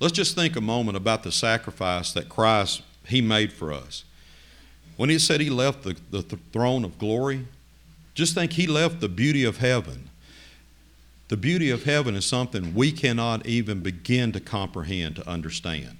Let's 0.00 0.14
just 0.14 0.34
think 0.34 0.56
a 0.56 0.60
moment 0.60 0.96
about 0.96 1.22
the 1.22 1.32
sacrifice 1.32 2.12
that 2.12 2.28
Christ 2.28 2.82
He 3.06 3.20
made 3.20 3.52
for 3.52 3.72
us. 3.72 4.04
When 4.96 5.10
He 5.10 5.18
said 5.18 5.40
He 5.40 5.50
left 5.50 5.82
the, 5.82 5.96
the 6.10 6.22
throne 6.52 6.84
of 6.84 6.98
glory 6.98 7.46
just 8.18 8.34
think 8.34 8.54
he 8.54 8.66
left 8.66 8.98
the 8.98 9.08
beauty 9.08 9.44
of 9.44 9.58
heaven. 9.58 10.10
The 11.28 11.36
beauty 11.36 11.70
of 11.70 11.84
heaven 11.84 12.16
is 12.16 12.26
something 12.26 12.74
we 12.74 12.90
cannot 12.90 13.46
even 13.46 13.78
begin 13.78 14.32
to 14.32 14.40
comprehend, 14.40 15.14
to 15.14 15.28
understand. 15.28 15.98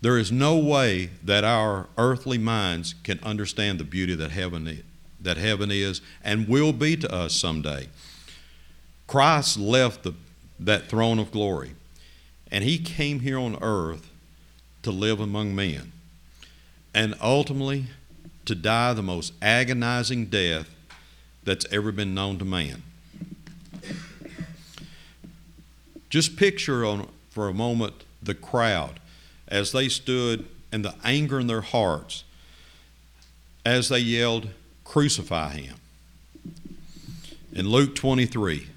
There 0.00 0.16
is 0.16 0.32
no 0.32 0.56
way 0.56 1.10
that 1.22 1.44
our 1.44 1.88
earthly 1.98 2.38
minds 2.38 2.94
can 3.04 3.20
understand 3.22 3.78
the 3.78 3.84
beauty 3.84 4.14
that 4.14 4.30
heaven 4.30 4.82
that 5.20 5.36
heaven 5.36 5.70
is 5.70 6.00
and 6.24 6.48
will 6.48 6.72
be 6.72 6.96
to 6.96 7.14
us 7.14 7.34
someday. 7.34 7.88
Christ 9.06 9.58
left 9.58 10.04
the, 10.04 10.14
that 10.58 10.88
throne 10.88 11.18
of 11.18 11.30
glory. 11.30 11.72
And 12.50 12.64
he 12.64 12.78
came 12.78 13.20
here 13.20 13.38
on 13.38 13.58
earth 13.60 14.10
to 14.82 14.90
live 14.90 15.20
among 15.20 15.54
men 15.54 15.92
and 16.94 17.14
ultimately 17.20 17.86
to 18.46 18.54
die 18.54 18.92
the 18.94 19.02
most 19.02 19.32
agonizing 19.42 20.26
death 20.26 20.68
that's 21.44 21.66
ever 21.70 21.92
been 21.92 22.14
known 22.14 22.38
to 22.38 22.44
man. 22.44 22.82
Just 26.08 26.36
picture 26.36 26.84
on, 26.84 27.08
for 27.30 27.48
a 27.48 27.54
moment 27.54 28.04
the 28.22 28.34
crowd 28.34 29.00
as 29.46 29.72
they 29.72 29.88
stood 29.88 30.46
and 30.72 30.84
the 30.84 30.94
anger 31.04 31.38
in 31.38 31.46
their 31.46 31.60
hearts 31.60 32.24
as 33.64 33.88
they 33.88 33.98
yelled, 33.98 34.48
Crucify 34.84 35.50
him. 35.50 35.76
In 37.52 37.68
Luke 37.68 37.94
23, 37.94 38.68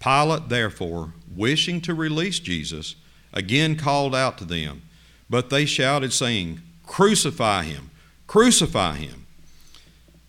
Pilate, 0.00 0.48
therefore, 0.48 1.12
wishing 1.36 1.80
to 1.82 1.94
release 1.94 2.38
Jesus, 2.38 2.96
again 3.32 3.76
called 3.76 4.14
out 4.14 4.38
to 4.38 4.44
them, 4.44 4.82
but 5.28 5.50
they 5.50 5.64
shouted, 5.64 6.12
saying, 6.12 6.60
Crucify 6.86 7.64
him! 7.64 7.90
Crucify 8.26 8.96
him! 8.96 9.26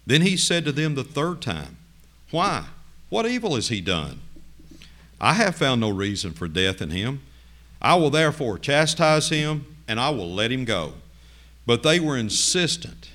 Then 0.06 0.22
he 0.22 0.38
said 0.38 0.66
to 0.66 0.72
them 0.72 0.96
the 0.96 1.04
third 1.04 1.42
time, 1.42 1.78
Why? 2.32 2.66
What 3.10 3.26
evil 3.26 3.56
has 3.56 3.70
he 3.70 3.82
done? 3.82 4.22
I 5.20 5.34
have 5.34 5.56
found 5.56 5.82
no 5.82 5.90
reason 5.90 6.34
for 6.34 6.48
death 6.48 6.82
in 6.82 6.90
him. 6.90 7.22
I 7.82 7.96
will 7.96 8.10
therefore 8.10 8.58
chastise 8.58 9.30
him, 9.30 9.66
and 9.88 10.00
I 10.00 10.10
will 10.10 10.32
let 10.34 10.52
him 10.52 10.66
go. 10.66 10.94
But 11.66 11.84
they 11.84 12.00
were 12.00 12.18
insistent, 12.18 13.10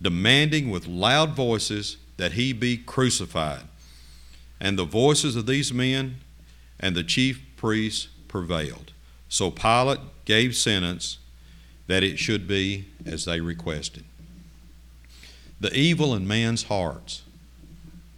demanding 0.00 0.70
with 0.70 0.86
loud 0.86 1.34
voices 1.34 1.96
that 2.16 2.32
he 2.32 2.52
be 2.52 2.76
crucified. 2.76 3.62
And 4.60 4.78
the 4.78 4.84
voices 4.84 5.36
of 5.36 5.46
these 5.46 5.72
men 5.72 6.16
and 6.80 6.96
the 6.96 7.04
chief 7.04 7.40
priests 7.56 8.08
prevailed. 8.26 8.92
So 9.28 9.50
Pilate 9.50 10.00
gave 10.24 10.56
sentence 10.56 11.18
that 11.86 12.02
it 12.02 12.18
should 12.18 12.48
be 12.48 12.86
as 13.06 13.26
they 13.26 13.40
requested. 13.40 14.04
The 15.60 15.72
evil 15.72 16.14
in 16.14 16.26
man's 16.26 16.64
hearts 16.64 17.22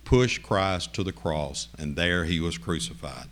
pushed 0.05 0.43
Christ 0.43 0.95
to 0.95 1.03
the 1.03 1.13
cross, 1.13 1.69
and 1.79 1.97
there 1.97 2.25
he 2.25 2.39
was 2.39 2.57
crucified. 2.57 3.27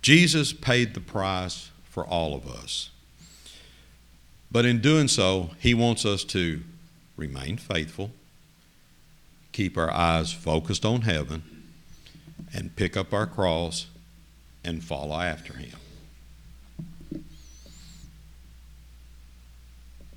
Jesus 0.00 0.52
paid 0.52 0.94
the 0.94 1.00
price 1.00 1.70
for 1.90 2.06
all 2.06 2.34
of 2.34 2.46
us. 2.48 2.90
But 4.50 4.64
in 4.64 4.80
doing 4.80 5.08
so, 5.08 5.50
he 5.58 5.74
wants 5.74 6.06
us 6.06 6.22
to 6.24 6.62
remain 7.16 7.56
faithful, 7.56 8.12
keep 9.52 9.76
our 9.76 9.90
eyes 9.90 10.32
focused 10.32 10.84
on 10.84 11.02
heaven, 11.02 11.42
and 12.52 12.74
pick 12.76 12.96
up 12.96 13.12
our 13.12 13.26
cross 13.26 13.86
and 14.64 14.82
follow 14.82 15.20
after 15.20 15.54
him. 15.54 15.78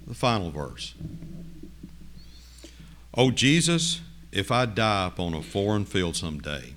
The 0.08 0.16
final 0.16 0.50
verse. 0.50 0.96
Oh, 3.14 3.32
Jesus, 3.32 4.02
if 4.32 4.52
I 4.52 4.66
die 4.66 5.08
upon 5.08 5.34
a 5.34 5.42
foreign 5.42 5.86
field 5.86 6.16
someday, 6.16 6.74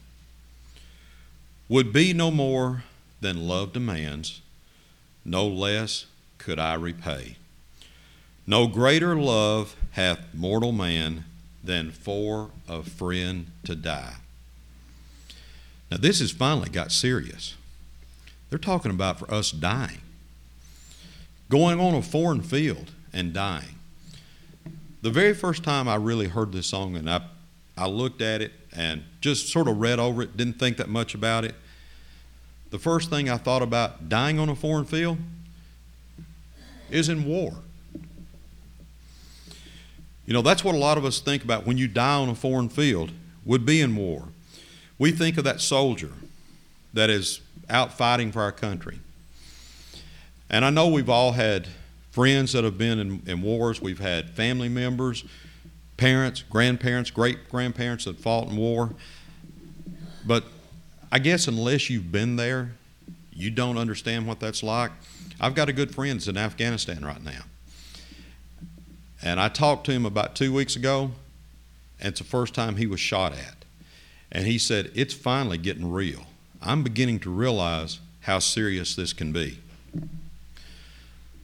would 1.68 1.92
be 1.92 2.12
no 2.12 2.30
more 2.30 2.84
than 3.20 3.48
love 3.48 3.72
demands, 3.72 4.42
no 5.24 5.46
less 5.46 6.06
could 6.36 6.58
I 6.58 6.74
repay. 6.74 7.36
No 8.46 8.66
greater 8.66 9.16
love 9.16 9.76
hath 9.92 10.34
mortal 10.34 10.72
man 10.72 11.24
than 11.62 11.90
for 11.90 12.50
a 12.68 12.82
friend 12.82 13.46
to 13.64 13.76
die. 13.76 14.16
Now, 15.92 15.98
this 15.98 16.20
has 16.20 16.30
finally 16.30 16.70
got 16.70 16.90
serious. 16.90 17.54
They're 18.48 18.58
talking 18.58 18.90
about 18.90 19.18
for 19.18 19.30
us 19.30 19.50
dying, 19.50 19.98
going 21.50 21.78
on 21.78 21.92
a 21.92 22.00
foreign 22.00 22.40
field 22.40 22.92
and 23.12 23.34
dying. 23.34 23.74
The 25.02 25.10
very 25.10 25.34
first 25.34 25.62
time 25.62 25.88
I 25.88 25.96
really 25.96 26.28
heard 26.28 26.50
this 26.50 26.66
song, 26.66 26.96
and 26.96 27.10
I, 27.10 27.20
I 27.76 27.88
looked 27.88 28.22
at 28.22 28.40
it 28.40 28.52
and 28.74 29.02
just 29.20 29.52
sort 29.52 29.68
of 29.68 29.82
read 29.82 29.98
over 29.98 30.22
it, 30.22 30.34
didn't 30.34 30.58
think 30.58 30.78
that 30.78 30.88
much 30.88 31.14
about 31.14 31.44
it. 31.44 31.54
The 32.70 32.78
first 32.78 33.10
thing 33.10 33.28
I 33.28 33.36
thought 33.36 33.60
about 33.60 34.08
dying 34.08 34.38
on 34.38 34.48
a 34.48 34.54
foreign 34.56 34.86
field 34.86 35.18
is 36.90 37.10
in 37.10 37.26
war. 37.26 37.52
You 40.24 40.32
know, 40.32 40.40
that's 40.40 40.64
what 40.64 40.74
a 40.74 40.78
lot 40.78 40.96
of 40.96 41.04
us 41.04 41.20
think 41.20 41.44
about 41.44 41.66
when 41.66 41.76
you 41.76 41.86
die 41.86 42.14
on 42.14 42.30
a 42.30 42.34
foreign 42.34 42.70
field, 42.70 43.12
would 43.44 43.66
be 43.66 43.82
in 43.82 43.94
war. 43.94 44.28
We 45.02 45.10
think 45.10 45.36
of 45.36 45.42
that 45.42 45.60
soldier 45.60 46.12
that 46.94 47.10
is 47.10 47.40
out 47.68 47.92
fighting 47.92 48.30
for 48.30 48.40
our 48.40 48.52
country. 48.52 49.00
And 50.48 50.64
I 50.64 50.70
know 50.70 50.86
we've 50.86 51.10
all 51.10 51.32
had 51.32 51.66
friends 52.12 52.52
that 52.52 52.62
have 52.62 52.78
been 52.78 53.00
in, 53.00 53.22
in 53.26 53.42
wars, 53.42 53.82
we've 53.82 53.98
had 53.98 54.30
family 54.30 54.68
members, 54.68 55.24
parents, 55.96 56.44
grandparents, 56.48 57.10
great 57.10 57.48
grandparents 57.48 58.04
that 58.04 58.20
fought 58.20 58.46
in 58.46 58.56
war. 58.56 58.94
But 60.24 60.44
I 61.10 61.18
guess 61.18 61.48
unless 61.48 61.90
you've 61.90 62.12
been 62.12 62.36
there, 62.36 62.70
you 63.32 63.50
don't 63.50 63.78
understand 63.78 64.28
what 64.28 64.38
that's 64.38 64.62
like. 64.62 64.92
I've 65.40 65.56
got 65.56 65.68
a 65.68 65.72
good 65.72 65.92
friend 65.92 66.20
that's 66.20 66.28
in 66.28 66.36
Afghanistan 66.36 67.04
right 67.04 67.24
now. 67.24 67.42
And 69.20 69.40
I 69.40 69.48
talked 69.48 69.84
to 69.86 69.90
him 69.90 70.06
about 70.06 70.36
two 70.36 70.52
weeks 70.52 70.76
ago, 70.76 71.10
and 71.98 72.10
it's 72.10 72.20
the 72.20 72.24
first 72.24 72.54
time 72.54 72.76
he 72.76 72.86
was 72.86 73.00
shot 73.00 73.32
at. 73.32 73.61
And 74.32 74.46
he 74.46 74.58
said, 74.58 74.90
It's 74.94 75.14
finally 75.14 75.58
getting 75.58 75.92
real. 75.92 76.26
I'm 76.60 76.82
beginning 76.82 77.20
to 77.20 77.30
realize 77.30 78.00
how 78.22 78.38
serious 78.38 78.96
this 78.96 79.12
can 79.12 79.32
be. 79.32 79.58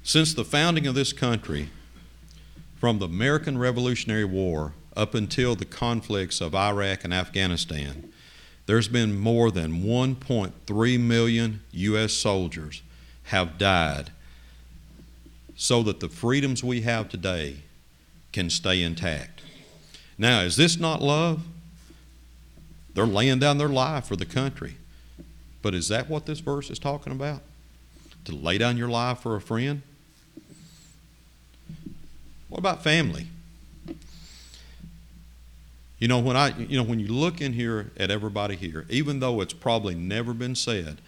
Since 0.03 0.33
the 0.33 0.44
founding 0.44 0.87
of 0.87 0.94
this 0.94 1.12
country, 1.12 1.68
from 2.81 2.98
the 2.98 3.07
American 3.07 3.59
Revolutionary 3.59 4.24
War 4.24 4.72
up 4.96 5.14
until 5.14 5.55
the 5.55 5.64
conflicts 5.64 6.40
of 6.40 6.55
Iraq 6.55 7.05
and 7.05 7.12
Afghanistan, 7.12 8.11
there's 8.66 8.88
been 8.88 9.18
more 9.18 9.51
than 9.51 9.83
1.3 9.83 11.01
million 11.01 11.61
U.S. 11.72 12.12
soldiers 12.12 12.83
have 13.24 13.59
died 13.59 14.11
so 15.57 15.83
that 15.83 16.01
the 16.01 16.09
freedoms 16.09 16.62
we 16.62 16.83
have 16.83 17.09
today 17.09 17.57
can 18.33 18.48
stay 18.48 18.83
intact. 18.83 19.42
Now, 20.16 20.40
is 20.40 20.57
this 20.57 20.79
not 20.79 21.03
love? 21.03 21.42
They're 22.98 23.06
laying 23.06 23.38
down 23.38 23.58
their 23.58 23.68
life 23.68 24.06
for 24.06 24.16
the 24.16 24.26
country. 24.26 24.74
But 25.62 25.72
is 25.72 25.87
that 25.87 26.11
what 26.11 26.26
this 26.26 26.40
verse 26.40 26.68
is 26.68 26.80
talking 26.80 27.12
about? 27.12 27.42
To 28.24 28.34
lay 28.34 28.58
down 28.58 28.76
your 28.76 28.88
life 28.88 29.20
for 29.20 29.37
a 29.37 29.40
friend? 29.40 29.82
What 32.48 32.58
about 32.58 32.82
family? 32.82 33.28
You 36.00 36.08
know, 36.08 36.18
when 36.18 36.37
I 36.37 36.48
you 36.58 36.76
know 36.76 36.82
when 36.82 36.98
you 36.98 37.06
look 37.06 37.40
in 37.40 37.52
here 37.52 37.92
at 37.96 38.11
everybody 38.11 38.56
here, 38.56 38.84
even 38.90 39.20
though 39.20 39.42
it's 39.42 39.54
probably 39.54 39.94
never 39.94 40.34
been 40.34 40.56
said, 40.56 41.00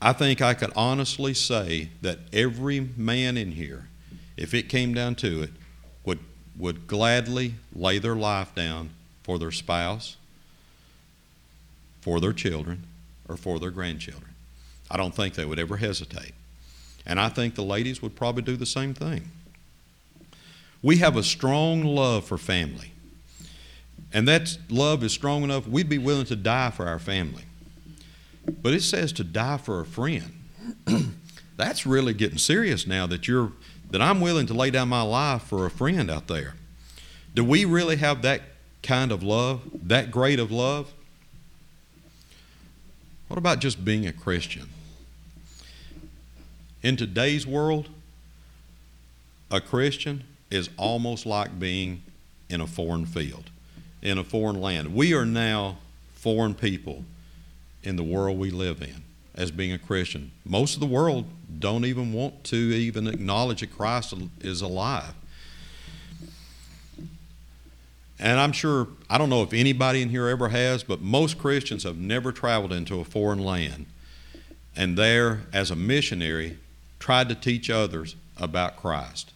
I 0.00 0.12
think 0.12 0.42
I 0.42 0.52
could 0.52 0.72
honestly 0.74 1.32
say 1.32 1.90
that 2.00 2.18
every 2.32 2.80
man 2.96 3.36
in 3.36 3.52
here, 3.52 3.86
if 4.36 4.52
it 4.52 4.68
came 4.68 4.94
down 4.94 5.14
to 5.16 5.44
it, 5.44 5.50
would 6.04 6.18
would 6.58 6.88
gladly 6.88 7.54
lay 7.72 8.00
their 8.00 8.16
life 8.16 8.52
down 8.56 8.90
for 9.22 9.38
their 9.38 9.52
spouse, 9.52 10.16
for 12.02 12.20
their 12.20 12.34
children, 12.34 12.84
or 13.28 13.36
for 13.36 13.58
their 13.58 13.70
grandchildren. 13.70 14.34
I 14.90 14.98
don't 14.98 15.14
think 15.14 15.34
they 15.34 15.46
would 15.46 15.58
ever 15.58 15.78
hesitate. 15.78 16.34
And 17.06 17.18
I 17.18 17.30
think 17.30 17.54
the 17.54 17.62
ladies 17.62 18.02
would 18.02 18.14
probably 18.14 18.42
do 18.42 18.56
the 18.56 18.66
same 18.66 18.92
thing. 18.92 19.30
We 20.82 20.98
have 20.98 21.16
a 21.16 21.22
strong 21.22 21.82
love 21.82 22.24
for 22.24 22.36
family. 22.36 22.92
And 24.12 24.28
that 24.28 24.58
love 24.68 25.02
is 25.02 25.12
strong 25.12 25.42
enough, 25.42 25.66
we'd 25.66 25.88
be 25.88 25.98
willing 25.98 26.26
to 26.26 26.36
die 26.36 26.70
for 26.70 26.86
our 26.86 26.98
family. 26.98 27.44
But 28.62 28.74
it 28.74 28.82
says 28.82 29.12
to 29.14 29.24
die 29.24 29.56
for 29.56 29.80
a 29.80 29.86
friend. 29.86 30.44
That's 31.56 31.86
really 31.86 32.12
getting 32.12 32.38
serious 32.38 32.86
now 32.86 33.06
that 33.06 33.26
you're 33.26 33.52
that 33.90 34.00
I'm 34.00 34.20
willing 34.20 34.46
to 34.46 34.54
lay 34.54 34.70
down 34.70 34.88
my 34.88 35.02
life 35.02 35.42
for 35.42 35.66
a 35.66 35.70
friend 35.70 36.10
out 36.10 36.26
there. 36.26 36.54
Do 37.34 37.44
we 37.44 37.66
really 37.66 37.96
have 37.96 38.22
that 38.22 38.40
kind 38.82 39.12
of 39.12 39.22
love, 39.22 39.60
that 39.82 40.10
great 40.10 40.40
of 40.40 40.50
love? 40.50 40.92
What 43.32 43.38
about 43.38 43.60
just 43.60 43.82
being 43.82 44.06
a 44.06 44.12
Christian? 44.12 44.68
In 46.82 46.98
today's 46.98 47.46
world, 47.46 47.88
a 49.50 49.58
Christian 49.58 50.24
is 50.50 50.68
almost 50.76 51.24
like 51.24 51.58
being 51.58 52.02
in 52.50 52.60
a 52.60 52.66
foreign 52.66 53.06
field, 53.06 53.48
in 54.02 54.18
a 54.18 54.22
foreign 54.22 54.60
land. 54.60 54.94
We 54.94 55.14
are 55.14 55.24
now 55.24 55.78
foreign 56.12 56.54
people 56.54 57.06
in 57.82 57.96
the 57.96 58.02
world 58.02 58.38
we 58.38 58.50
live 58.50 58.82
in 58.82 59.02
as 59.34 59.50
being 59.50 59.72
a 59.72 59.78
Christian. 59.78 60.30
Most 60.44 60.74
of 60.74 60.80
the 60.80 60.86
world 60.86 61.24
don't 61.58 61.86
even 61.86 62.12
want 62.12 62.44
to 62.44 62.56
even 62.56 63.06
acknowledge 63.06 63.60
that 63.60 63.74
Christ 63.74 64.12
is 64.42 64.60
alive. 64.60 65.14
And 68.22 68.38
I'm 68.38 68.52
sure, 68.52 68.86
I 69.10 69.18
don't 69.18 69.30
know 69.30 69.42
if 69.42 69.52
anybody 69.52 70.00
in 70.00 70.08
here 70.08 70.28
ever 70.28 70.48
has, 70.48 70.84
but 70.84 71.00
most 71.00 71.38
Christians 71.38 71.82
have 71.82 71.96
never 71.96 72.30
traveled 72.30 72.72
into 72.72 73.00
a 73.00 73.04
foreign 73.04 73.40
land 73.40 73.86
and 74.76 74.96
there, 74.96 75.42
as 75.52 75.70
a 75.70 75.76
missionary, 75.76 76.56
tried 76.98 77.28
to 77.28 77.34
teach 77.34 77.68
others 77.68 78.16
about 78.38 78.76
Christ. 78.76 79.32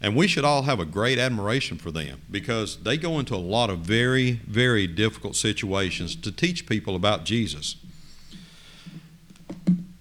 And 0.00 0.14
we 0.14 0.28
should 0.28 0.44
all 0.44 0.62
have 0.62 0.78
a 0.78 0.84
great 0.84 1.18
admiration 1.18 1.78
for 1.78 1.90
them 1.90 2.20
because 2.30 2.76
they 2.82 2.98
go 2.98 3.18
into 3.18 3.34
a 3.34 3.38
lot 3.38 3.70
of 3.70 3.78
very, 3.78 4.32
very 4.46 4.86
difficult 4.86 5.34
situations 5.34 6.14
to 6.16 6.30
teach 6.30 6.66
people 6.66 6.94
about 6.94 7.24
Jesus. 7.24 7.76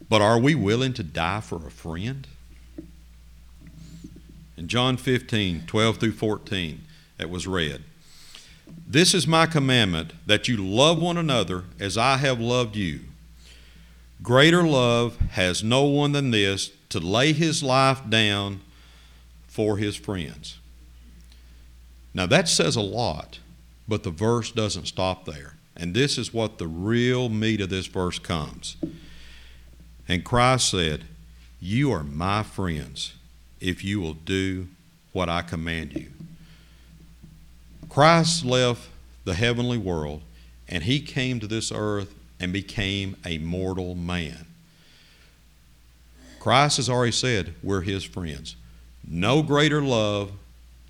But 0.10 0.22
are 0.22 0.38
we 0.38 0.54
willing 0.54 0.94
to 0.94 1.04
die 1.04 1.40
for 1.40 1.66
a 1.66 1.72
friend? 1.72 2.28
In 4.58 4.68
John 4.68 4.98
15, 4.98 5.64
12 5.66 5.98
through 5.98 6.12
14, 6.12 6.82
it 7.18 7.30
was 7.30 7.48
read 7.48 7.84
This 8.88 9.14
is 9.14 9.28
my 9.28 9.46
commandment 9.46 10.14
that 10.26 10.48
you 10.48 10.58
love 10.58 11.02
one 11.02 11.18
another 11.18 11.64
as 11.80 11.98
I 11.98 12.18
have 12.18 12.40
loved 12.40 12.76
you. 12.76 13.02
Greater 14.22 14.64
love 14.64 15.18
has 15.32 15.64
no 15.64 15.84
one 15.84 16.14
than 16.14 16.32
this 16.32 16.72
to 16.90 17.00
lay 17.00 17.34
his 17.34 17.62
life 17.62 18.02
down 18.10 18.62
for 19.48 19.78
his 19.78 19.96
friends. 19.96 20.60
Now 22.14 22.26
that 22.26 22.48
says 22.48 22.76
a 22.76 22.82
lot, 22.82 23.40
but 23.88 24.04
the 24.04 24.12
verse 24.12 24.52
doesn't 24.52 24.88
stop 24.88 25.26
there. 25.26 25.56
And 25.76 25.94
this 25.94 26.18
is 26.18 26.34
what 26.34 26.58
the 26.58 26.68
real 26.68 27.28
meat 27.28 27.60
of 27.60 27.70
this 27.70 27.88
verse 27.88 28.18
comes. 28.18 28.78
And 30.08 30.24
Christ 30.24 30.70
said, 30.70 31.04
You 31.60 31.92
are 31.92 32.04
my 32.04 32.44
friends 32.44 33.14
if 33.60 33.84
you 33.84 34.00
will 34.00 34.14
do 34.14 34.68
what 35.12 35.28
I 35.28 35.42
command 35.42 35.94
you. 35.94 36.12
Christ 37.90 38.46
left 38.46 38.88
the 39.24 39.34
heavenly 39.34 39.78
world 39.78 40.22
and 40.68 40.84
he 40.84 41.00
came 41.00 41.40
to 41.40 41.48
this 41.48 41.72
earth 41.74 42.14
and 42.40 42.52
became 42.52 43.16
a 43.26 43.38
mortal 43.38 43.96
man. 43.96 44.46
Christ 46.40 46.78
has 46.78 46.90
already 46.90 47.12
said 47.12 47.56
we're 47.64 47.82
his 47.82 48.04
friends. 48.04 48.56
No 49.08 49.42
greater 49.42 49.82
love 49.82 50.32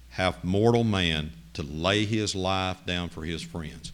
hath 0.10 0.44
mortal 0.44 0.84
man 0.84 1.32
to 1.54 1.64
lay 1.64 2.06
his 2.06 2.36
life 2.36 2.86
down 2.86 3.10
for 3.10 3.24
his 3.24 3.42
friends. 3.42 3.92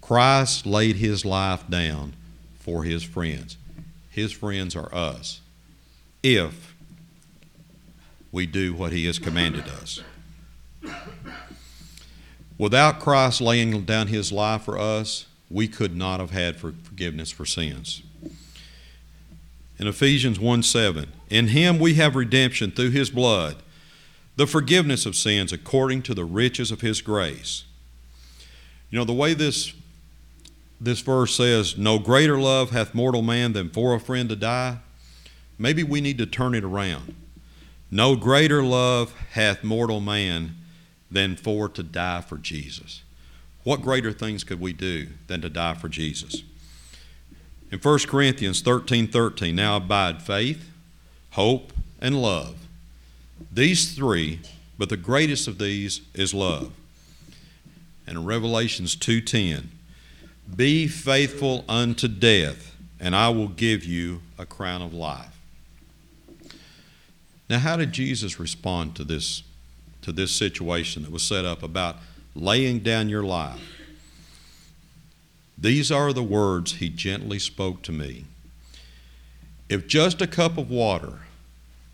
Christ 0.00 0.66
laid 0.66 0.96
his 0.96 1.24
life 1.24 1.68
down 1.68 2.14
for 2.58 2.84
his 2.84 3.02
friends. 3.02 3.56
His 4.10 4.32
friends 4.32 4.74
are 4.74 4.92
us 4.94 5.40
if 6.22 6.74
we 8.32 8.46
do 8.46 8.74
what 8.74 8.92
he 8.92 9.06
has 9.06 9.18
commanded 9.18 9.66
us. 9.68 10.02
Without 12.60 13.00
Christ 13.00 13.40
laying 13.40 13.86
down 13.86 14.08
his 14.08 14.30
life 14.30 14.64
for 14.64 14.78
us, 14.78 15.24
we 15.48 15.66
could 15.66 15.96
not 15.96 16.20
have 16.20 16.30
had 16.30 16.56
forgiveness 16.56 17.30
for 17.30 17.46
sins. 17.46 18.02
In 19.78 19.86
Ephesians 19.86 20.38
1 20.38 20.62
7, 20.62 21.10
in 21.30 21.48
him 21.48 21.78
we 21.78 21.94
have 21.94 22.14
redemption 22.14 22.70
through 22.70 22.90
his 22.90 23.08
blood, 23.08 23.56
the 24.36 24.46
forgiveness 24.46 25.06
of 25.06 25.16
sins 25.16 25.54
according 25.54 26.02
to 26.02 26.12
the 26.12 26.26
riches 26.26 26.70
of 26.70 26.82
his 26.82 27.00
grace. 27.00 27.64
You 28.90 28.98
know, 28.98 29.06
the 29.06 29.14
way 29.14 29.32
this, 29.32 29.72
this 30.78 31.00
verse 31.00 31.34
says, 31.34 31.78
No 31.78 31.98
greater 31.98 32.38
love 32.38 32.72
hath 32.72 32.94
mortal 32.94 33.22
man 33.22 33.54
than 33.54 33.70
for 33.70 33.94
a 33.94 34.00
friend 34.00 34.28
to 34.28 34.36
die, 34.36 34.80
maybe 35.58 35.82
we 35.82 36.02
need 36.02 36.18
to 36.18 36.26
turn 36.26 36.54
it 36.54 36.64
around. 36.64 37.14
No 37.90 38.16
greater 38.16 38.62
love 38.62 39.14
hath 39.30 39.64
mortal 39.64 40.00
man 40.00 40.56
than 41.10 41.36
for 41.36 41.68
to 41.68 41.82
die 41.82 42.20
for 42.20 42.38
Jesus. 42.38 43.02
What 43.64 43.82
greater 43.82 44.12
things 44.12 44.44
could 44.44 44.60
we 44.60 44.72
do 44.72 45.08
than 45.26 45.40
to 45.42 45.48
die 45.50 45.74
for 45.74 45.88
Jesus? 45.88 46.42
In 47.70 47.78
1 47.78 47.98
Corinthians 48.00 48.62
13 48.62 49.08
13, 49.08 49.54
now 49.54 49.76
abide 49.76 50.22
faith, 50.22 50.68
hope, 51.32 51.72
and 52.00 52.20
love. 52.20 52.56
These 53.52 53.94
three, 53.94 54.40
but 54.78 54.88
the 54.88 54.96
greatest 54.96 55.46
of 55.46 55.58
these 55.58 56.00
is 56.14 56.34
love. 56.34 56.72
And 58.06 58.18
in 58.18 58.24
Revelations 58.24 58.96
2:10, 58.96 59.68
be 60.56 60.88
faithful 60.88 61.64
unto 61.68 62.08
death, 62.08 62.74
and 62.98 63.14
I 63.14 63.28
will 63.28 63.48
give 63.48 63.84
you 63.84 64.22
a 64.36 64.46
crown 64.46 64.82
of 64.82 64.92
life. 64.92 65.36
Now, 67.48 67.58
how 67.58 67.76
did 67.76 67.92
Jesus 67.92 68.40
respond 68.40 68.96
to 68.96 69.04
this, 69.04 69.42
to 70.10 70.16
this 70.16 70.32
situation 70.32 71.02
that 71.04 71.12
was 71.12 71.22
set 71.22 71.44
up 71.44 71.62
about 71.62 71.96
laying 72.34 72.80
down 72.80 73.08
your 73.08 73.22
life. 73.22 73.60
These 75.56 75.92
are 75.92 76.12
the 76.12 76.22
words 76.22 76.74
he 76.74 76.88
gently 76.88 77.38
spoke 77.38 77.82
to 77.82 77.92
me. 77.92 78.24
If 79.68 79.86
just 79.86 80.20
a 80.20 80.26
cup 80.26 80.58
of 80.58 80.68
water 80.68 81.20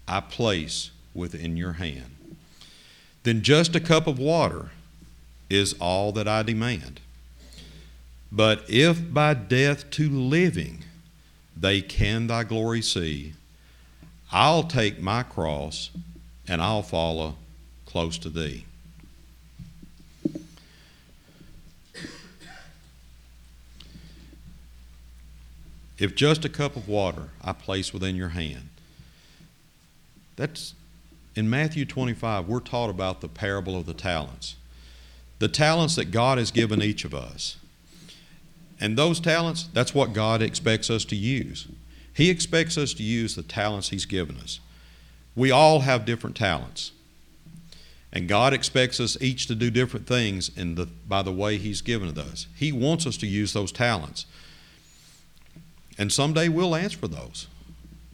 I 0.09 0.21
place 0.21 0.91
within 1.15 1.59
your 1.59 1.75
hand, 1.75 2.37
then 3.23 3.43
just 3.43 3.77
a 3.77 3.81
cup 3.81 4.07
of 4.07 4.19
water 4.19 4.71
is 5.51 5.75
all 5.79 6.11
that 6.13 6.27
I 6.27 6.43
demand. 6.43 7.01
But 8.33 8.65
if 8.67 9.13
by 9.13 9.35
death 9.35 9.91
to 9.91 10.09
living 10.09 10.85
they 11.55 11.83
can 11.83 12.29
thy 12.29 12.45
glory 12.45 12.81
see, 12.81 13.35
I'll 14.33 14.63
take 14.63 15.03
my 15.03 15.23
cross 15.23 15.91
and 16.49 16.63
I'll 16.63 16.83
follow 16.83 17.37
close 17.87 18.19
to 18.19 18.29
thee. 18.29 18.67
If 25.99 26.15
just 26.15 26.45
a 26.45 26.51
cup 26.51 26.77
of 26.77 26.89
water 26.89 27.31
I 27.43 27.53
place 27.53 27.93
within 27.93 28.17
your 28.17 28.29
hand. 28.31 28.69
That's 30.37 30.75
in 31.35 31.49
Matthew 31.49 31.85
25, 31.85 32.49
we're 32.49 32.61
taught 32.61 32.91
about 32.91 33.21
the 33.21 33.29
parable 33.29 33.77
of 33.77 33.87
the 33.87 33.95
talents. 33.95 34.57
The 35.39 35.49
talents 35.49 35.97
that 35.97 36.11
God 36.11 36.39
has 36.39 36.51
given 36.51 36.83
each 36.83 37.05
of 37.05 37.15
us. 37.15 37.57
And 38.81 38.97
those 38.97 39.21
talents, 39.21 39.69
that's 39.73 39.95
what 39.95 40.13
God 40.13 40.43
expects 40.43 40.91
us 40.91 41.05
to 41.07 41.17
use. 41.17 41.67
He 42.13 42.31
expects 42.31 42.79
us 42.79 42.95
to 42.95 43.03
use 43.03 43.35
the 43.35 43.43
talents 43.43 43.91
He's 43.91 44.07
given 44.07 44.37
us. 44.39 44.61
We 45.35 45.51
all 45.51 45.81
have 45.81 46.07
different 46.07 46.37
talents. 46.37 46.93
And 48.17 48.27
God 48.27 48.55
expects 48.55 48.99
us 48.99 49.21
each 49.21 49.47
to 49.49 49.55
do 49.55 49.71
different 49.71 50.07
things 50.07 50.51
in 50.57 50.75
the, 50.75 50.87
by 50.87 51.21
the 51.21 51.31
way 51.31 51.59
He's 51.59 51.83
given 51.83 52.19
us. 52.19 52.47
He 52.57 52.73
wants 52.73 53.07
us 53.07 53.19
to 53.19 53.27
use 53.27 53.53
those 53.53 53.71
talents. 53.71 54.25
And 55.99 56.11
someday 56.11 56.49
we'll 56.49 56.75
answer 56.75 56.97
for 56.97 57.09
those. 57.09 57.47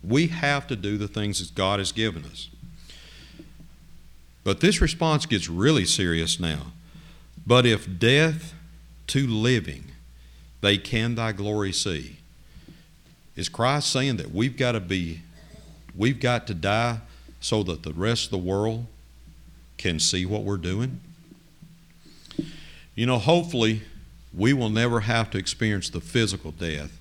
We 0.03 0.27
have 0.27 0.67
to 0.67 0.75
do 0.75 0.99
the 0.99 1.07
things 1.07 1.39
that 1.39 1.55
God 1.55 1.79
has 1.79 1.93
given 1.93 2.25
us. 2.25 2.49
But 4.43 4.59
this 4.59 4.81
response 4.81 5.25
gets 5.25 5.49
really 5.49 5.85
serious 5.85 6.41
now. 6.41 6.73
But 7.47 7.65
if 7.65 8.01
death 8.01 8.55
to 9.07 9.25
living, 9.25 9.85
they 10.63 10.79
can 10.79 11.15
thy 11.15 11.31
glory 11.31 11.73
see. 11.73 12.17
Is 13.37 13.49
Christ 13.49 13.89
saying 13.91 14.17
that 14.17 14.35
we've 14.35 14.57
got 14.57 14.73
to 14.73 14.81
be, 14.81 15.21
we've 15.95 16.19
got 16.19 16.49
to 16.49 16.55
die 16.55 16.99
so 17.41 17.63
that 17.63 17.85
the 17.85 17.93
rest 17.93 18.25
of 18.25 18.31
the 18.33 18.39
world 18.39 18.87
can 19.79 19.99
see 19.99 20.25
what 20.25 20.43
we're 20.43 20.57
doing? 20.57 21.01
You 22.95 23.07
know, 23.07 23.19
hopefully, 23.19 23.83
we 24.35 24.53
will 24.53 24.71
never 24.71 25.01
have 25.01 25.31
to 25.31 25.39
experience 25.39 25.91
the 25.91 26.01
physical 26.01 26.51
death 26.51 26.99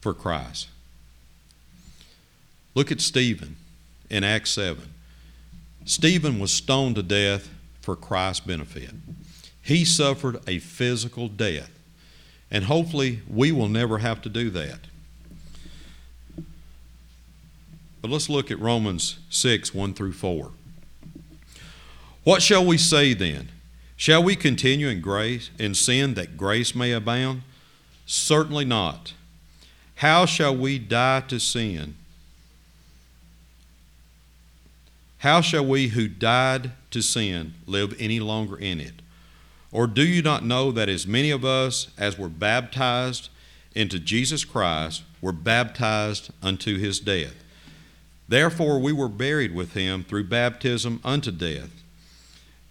for 0.00 0.14
Christ. 0.14 0.68
Look 2.74 2.90
at 2.92 3.00
Stephen 3.00 3.56
in 4.08 4.24
Acts 4.24 4.50
7. 4.50 4.82
Stephen 5.84 6.38
was 6.38 6.50
stoned 6.50 6.96
to 6.96 7.02
death 7.02 7.48
for 7.80 7.96
Christ's 7.96 8.46
benefit. 8.46 8.90
He 9.62 9.84
suffered 9.84 10.40
a 10.46 10.58
physical 10.58 11.28
death. 11.28 11.70
And 12.50 12.64
hopefully, 12.64 13.20
we 13.28 13.52
will 13.52 13.68
never 13.68 13.98
have 13.98 14.20
to 14.22 14.28
do 14.28 14.50
that. 14.50 14.80
But 18.02 18.10
let's 18.10 18.28
look 18.28 18.50
at 18.50 18.58
Romans 18.58 19.18
6 19.30 19.74
1 19.74 19.94
through 19.94 20.12
4. 20.12 20.50
What 22.24 22.42
shall 22.42 22.64
we 22.64 22.76
say 22.78 23.14
then? 23.14 23.48
Shall 23.96 24.22
we 24.22 24.36
continue 24.36 24.88
in 24.88 25.00
grace 25.00 25.50
in 25.58 25.74
sin 25.74 26.14
that 26.14 26.36
grace 26.36 26.74
may 26.74 26.92
abound? 26.92 27.42
Certainly 28.06 28.64
not. 28.64 29.14
How 29.96 30.24
shall 30.26 30.56
we 30.56 30.78
die 30.78 31.20
to 31.28 31.38
sin? 31.38 31.96
How 35.18 35.42
shall 35.42 35.66
we 35.66 35.88
who 35.88 36.08
died 36.08 36.72
to 36.92 37.02
sin 37.02 37.52
live 37.66 37.94
any 38.00 38.20
longer 38.20 38.56
in 38.56 38.80
it? 38.80 38.94
Or 39.70 39.86
do 39.86 40.02
you 40.02 40.22
not 40.22 40.44
know 40.44 40.72
that 40.72 40.88
as 40.88 41.06
many 41.06 41.30
of 41.30 41.44
us 41.44 41.88
as 41.98 42.18
were 42.18 42.30
baptized 42.30 43.28
into 43.74 43.98
Jesus 43.98 44.44
Christ 44.44 45.02
were 45.20 45.32
baptized 45.32 46.30
unto 46.42 46.78
his 46.78 47.00
death? 47.00 47.34
Therefore 48.28 48.78
we 48.78 48.92
were 48.92 49.08
buried 49.08 49.54
with 49.54 49.74
him 49.74 50.04
through 50.04 50.24
baptism 50.24 51.00
unto 51.04 51.30
death, 51.30 51.79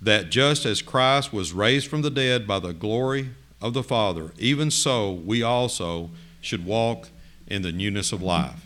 that 0.01 0.29
just 0.29 0.65
as 0.65 0.81
Christ 0.81 1.33
was 1.33 1.51
raised 1.51 1.87
from 1.87 2.01
the 2.01 2.09
dead 2.09 2.47
by 2.47 2.59
the 2.59 2.73
glory 2.73 3.29
of 3.61 3.73
the 3.73 3.83
Father, 3.83 4.31
even 4.37 4.71
so 4.71 5.11
we 5.11 5.43
also 5.43 6.09
should 6.41 6.65
walk 6.65 7.09
in 7.47 7.61
the 7.61 7.71
newness 7.71 8.11
of 8.11 8.21
life. 8.21 8.65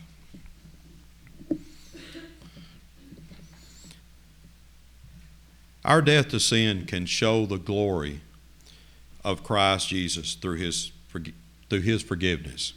Our 5.84 6.00
death 6.00 6.28
to 6.28 6.40
sin 6.40 6.86
can 6.86 7.04
show 7.04 7.44
the 7.44 7.58
glory 7.58 8.20
of 9.22 9.42
Christ 9.42 9.88
Jesus 9.88 10.34
through 10.34 10.56
his, 10.56 10.92
through 11.68 11.80
his 11.80 12.02
forgiveness. 12.02 12.72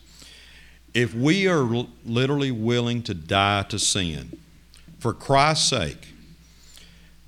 If 0.94 1.14
we 1.14 1.48
are 1.48 1.86
literally 2.06 2.52
willing 2.52 3.04
to 3.04 3.14
die 3.14 3.64
to 3.64 3.80
sin 3.80 4.38
for 5.00 5.14
Christ's 5.14 5.70
sake, 5.70 6.08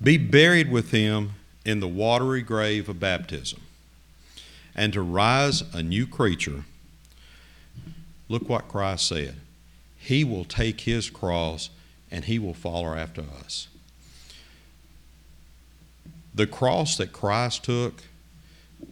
be 0.02 0.16
buried 0.16 0.70
with 0.70 0.90
him 0.90 1.32
in 1.64 1.80
the 1.80 1.88
watery 1.88 2.42
grave 2.42 2.88
of 2.88 2.98
baptism, 2.98 3.60
and 4.74 4.92
to 4.92 5.02
rise 5.02 5.62
a 5.74 5.82
new 5.82 6.06
creature, 6.06 6.64
look 8.28 8.48
what 8.48 8.68
Christ 8.68 9.06
said. 9.06 9.36
He 9.98 10.24
will 10.24 10.44
take 10.44 10.82
his 10.82 11.10
cross 11.10 11.68
and 12.10 12.24
he 12.24 12.38
will 12.38 12.54
follow 12.54 12.94
after 12.94 13.22
us. 13.38 13.68
The 16.34 16.46
cross 16.46 16.96
that 16.96 17.12
Christ 17.12 17.64
took 17.64 18.02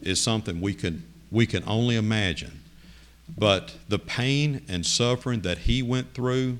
is 0.01 0.21
something 0.21 0.61
we 0.61 0.73
can, 0.73 1.03
we 1.31 1.45
can 1.45 1.63
only 1.65 1.95
imagine. 1.95 2.59
But 3.37 3.75
the 3.87 3.99
pain 3.99 4.63
and 4.67 4.85
suffering 4.85 5.41
that 5.41 5.59
he 5.59 5.81
went 5.81 6.13
through 6.13 6.59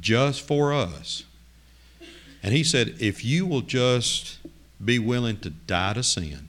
just 0.00 0.40
for 0.40 0.72
us. 0.72 1.24
And 2.46 2.54
he 2.54 2.62
said, 2.62 2.94
if 3.00 3.24
you 3.24 3.44
will 3.44 3.60
just 3.60 4.38
be 4.82 5.00
willing 5.00 5.38
to 5.38 5.50
die 5.50 5.94
to 5.94 6.04
sin, 6.04 6.46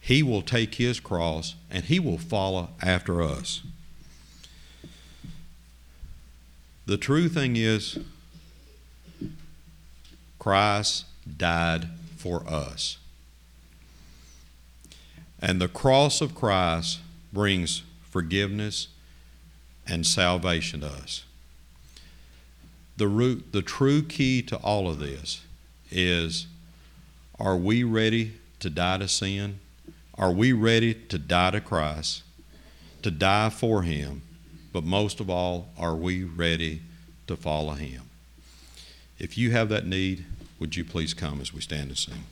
he 0.00 0.22
will 0.22 0.40
take 0.40 0.76
his 0.76 0.98
cross 0.98 1.54
and 1.70 1.84
he 1.84 2.00
will 2.00 2.16
follow 2.16 2.70
after 2.80 3.20
us. 3.20 3.60
The 6.86 6.96
true 6.96 7.28
thing 7.28 7.56
is, 7.56 7.98
Christ 10.38 11.04
died 11.36 11.88
for 12.16 12.48
us. 12.48 12.96
And 15.40 15.60
the 15.60 15.68
cross 15.68 16.22
of 16.22 16.34
Christ 16.34 17.00
brings 17.34 17.82
forgiveness 18.08 18.88
and 19.86 20.06
salvation 20.06 20.80
to 20.80 20.86
us. 20.86 21.24
The, 23.02 23.08
root, 23.08 23.50
the 23.50 23.62
true 23.62 24.04
key 24.04 24.42
to 24.42 24.56
all 24.58 24.88
of 24.88 25.00
this 25.00 25.42
is 25.90 26.46
are 27.36 27.56
we 27.56 27.82
ready 27.82 28.34
to 28.60 28.70
die 28.70 28.98
to 28.98 29.08
sin? 29.08 29.58
Are 30.16 30.30
we 30.30 30.52
ready 30.52 30.94
to 30.94 31.18
die 31.18 31.50
to 31.50 31.60
Christ, 31.60 32.22
to 33.02 33.10
die 33.10 33.50
for 33.50 33.82
Him? 33.82 34.22
But 34.72 34.84
most 34.84 35.18
of 35.18 35.28
all, 35.28 35.70
are 35.76 35.96
we 35.96 36.22
ready 36.22 36.82
to 37.26 37.36
follow 37.36 37.72
Him? 37.72 38.02
If 39.18 39.36
you 39.36 39.50
have 39.50 39.68
that 39.70 39.84
need, 39.84 40.24
would 40.60 40.76
you 40.76 40.84
please 40.84 41.12
come 41.12 41.40
as 41.40 41.52
we 41.52 41.60
stand 41.60 41.88
and 41.88 41.98
sing? 41.98 42.22